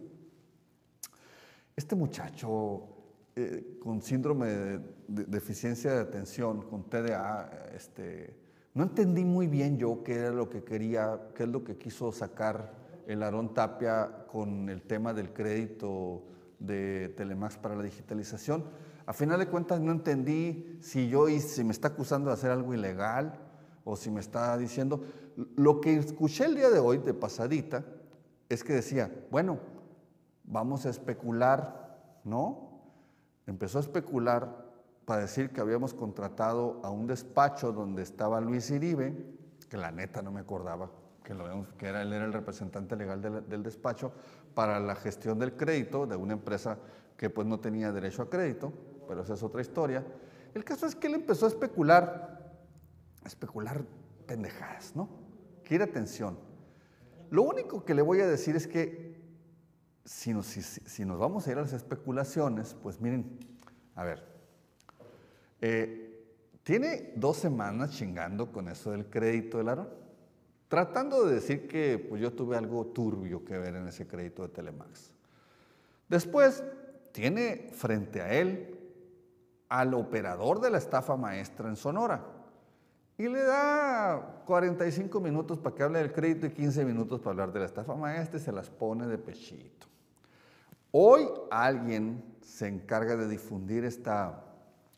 [1.75, 2.94] Este muchacho
[3.37, 4.79] eh, con síndrome de,
[5.09, 8.37] de deficiencia de atención, con TDA, este,
[8.75, 12.11] no entendí muy bien yo qué era lo que quería, qué es lo que quiso
[12.11, 12.73] sacar
[13.07, 16.25] el Aarón Tapia con el tema del crédito
[16.59, 18.65] de Telemax para la digitalización.
[19.07, 22.75] A final de cuentas no entendí si yo si me está acusando de hacer algo
[22.75, 23.39] ilegal
[23.85, 25.03] o si me está diciendo.
[25.57, 27.85] Lo que escuché el día de hoy de pasadita
[28.49, 29.59] es que decía, bueno,
[30.45, 32.74] vamos a especular, ¿no?
[33.47, 34.73] Empezó a especular
[35.05, 39.15] para decir que habíamos contratado a un despacho donde estaba Luis Iribe,
[39.69, 40.91] que la neta no me acordaba,
[41.23, 44.13] que, lo habíamos- que era, él era el representante legal del, despacho,
[44.55, 46.79] para la gestión del crédito de una empresa
[47.17, 48.73] que pues no tenía derecho a crédito,
[49.07, 50.05] pero esa es otra historia.
[50.55, 52.53] El caso es que él empezó a especular,
[53.25, 53.85] especular
[54.27, 55.09] pendejadas, ¿no?
[55.65, 56.39] Quiere atención.
[57.31, 59.14] Lo único que le voy a decir es que
[60.05, 60.57] si nos,
[61.01, 63.39] nos vamos a ir a las especulaciones, pues miren,
[63.95, 64.23] a ver,
[65.61, 66.05] eh,
[66.63, 69.89] tiene dos semanas chingando con eso del crédito del Aarón,
[70.69, 74.49] tratando de decir que pues, yo tuve algo turbio que ver en ese crédito de
[74.49, 75.13] Telemax.
[76.09, 76.63] Después,
[77.13, 78.79] tiene frente a él
[79.69, 82.25] al operador de la estafa maestra en Sonora
[83.17, 87.53] y le da 45 minutos para que hable del crédito y 15 minutos para hablar
[87.53, 89.87] de la estafa maestra y se las pone de pechito.
[90.97, 94.45] Hoy alguien se encarga de difundir esta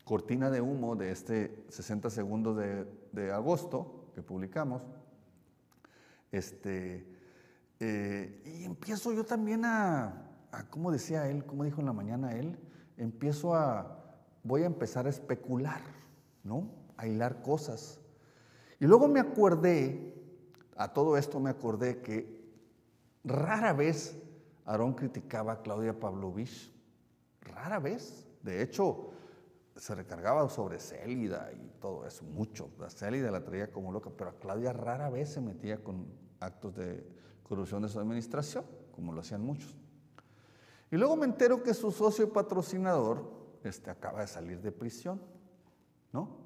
[0.05, 4.83] cortina de humo de este 60 segundos de, agosto que publicamos.
[6.31, 7.03] Este,
[7.79, 12.35] eh, y empiezo yo también a, a, como decía él, como dijo en la mañana
[12.35, 12.59] él,
[12.95, 15.81] empiezo a, voy a empezar a especular,
[16.43, 16.69] ¿no?
[16.97, 17.99] A hilar cosas.
[18.79, 20.13] Y luego me acordé,
[20.75, 22.39] a todo esto me acordé que
[23.23, 24.15] rara vez
[24.67, 26.71] Aarón criticaba a Claudia Pavlovich,
[27.41, 28.27] rara vez.
[28.43, 29.11] De hecho,
[29.77, 32.69] se recargaba sobre Célida y todo eso, mucho.
[32.77, 36.05] La Célida la traía como loca, pero a Claudia rara vez se metía con
[36.41, 37.07] actos de
[37.43, 39.73] corrupción de su administración, como lo hacían muchos.
[40.91, 43.23] Y luego me entero que su socio y patrocinador
[43.63, 45.21] este, acaba de salir de prisión,
[46.11, 46.45] ¿no?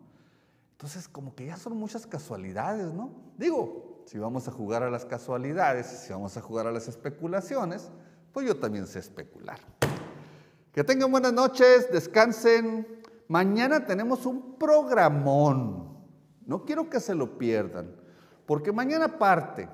[0.73, 3.11] Entonces, como que ya son muchas casualidades, ¿no?
[3.37, 7.91] Digo, si vamos a jugar a las casualidades, si vamos a jugar a las especulaciones,
[8.31, 9.59] pues yo también sé especular.
[10.71, 13.01] Que tengan buenas noches, descansen.
[13.27, 15.97] Mañana tenemos un programón.
[16.45, 17.95] No quiero que se lo pierdan,
[18.45, 19.69] porque mañana parte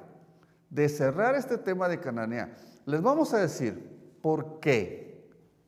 [0.69, 2.55] de cerrar este tema de Cananea,
[2.85, 5.27] les vamos a decir por qué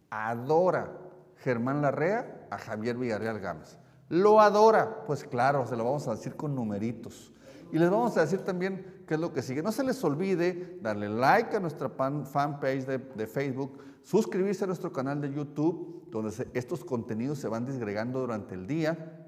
[0.09, 0.91] adora
[1.37, 3.77] Germán Larrea a Javier Villarreal Gámez.
[4.09, 7.31] Lo adora, pues claro, se lo vamos a decir con numeritos.
[7.71, 9.61] Y les vamos a decir también qué es lo que sigue.
[9.61, 14.91] No se les olvide darle like a nuestra fanpage de, de Facebook, suscribirse a nuestro
[14.91, 19.27] canal de YouTube, donde estos contenidos se van disgregando durante el día,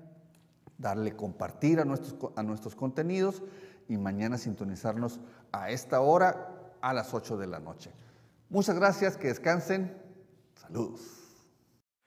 [0.77, 3.43] darle compartir a nuestros, a nuestros contenidos
[3.87, 5.19] y mañana sintonizarnos
[5.51, 7.91] a esta hora a las 8 de la noche.
[8.49, 9.97] Muchas gracias, que descansen.
[10.55, 11.01] Saludos.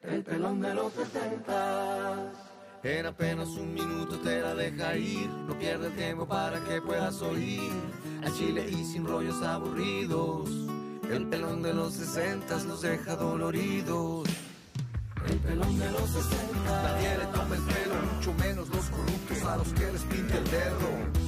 [0.01, 2.53] El pelón de los 70.
[2.85, 5.30] En apenas un minuto te la deja ir.
[5.49, 7.72] No pierde tiempo para que puedas oír.
[8.22, 10.51] A Chile y sin rollos aburridos.
[11.11, 14.28] El pelón de los 60 los deja doloridos.
[15.26, 16.82] El pelón de los 60.
[16.82, 20.51] Nadie le toma el pelo, mucho menos los corruptos a los que les pinta el
[20.51, 21.23] dedo.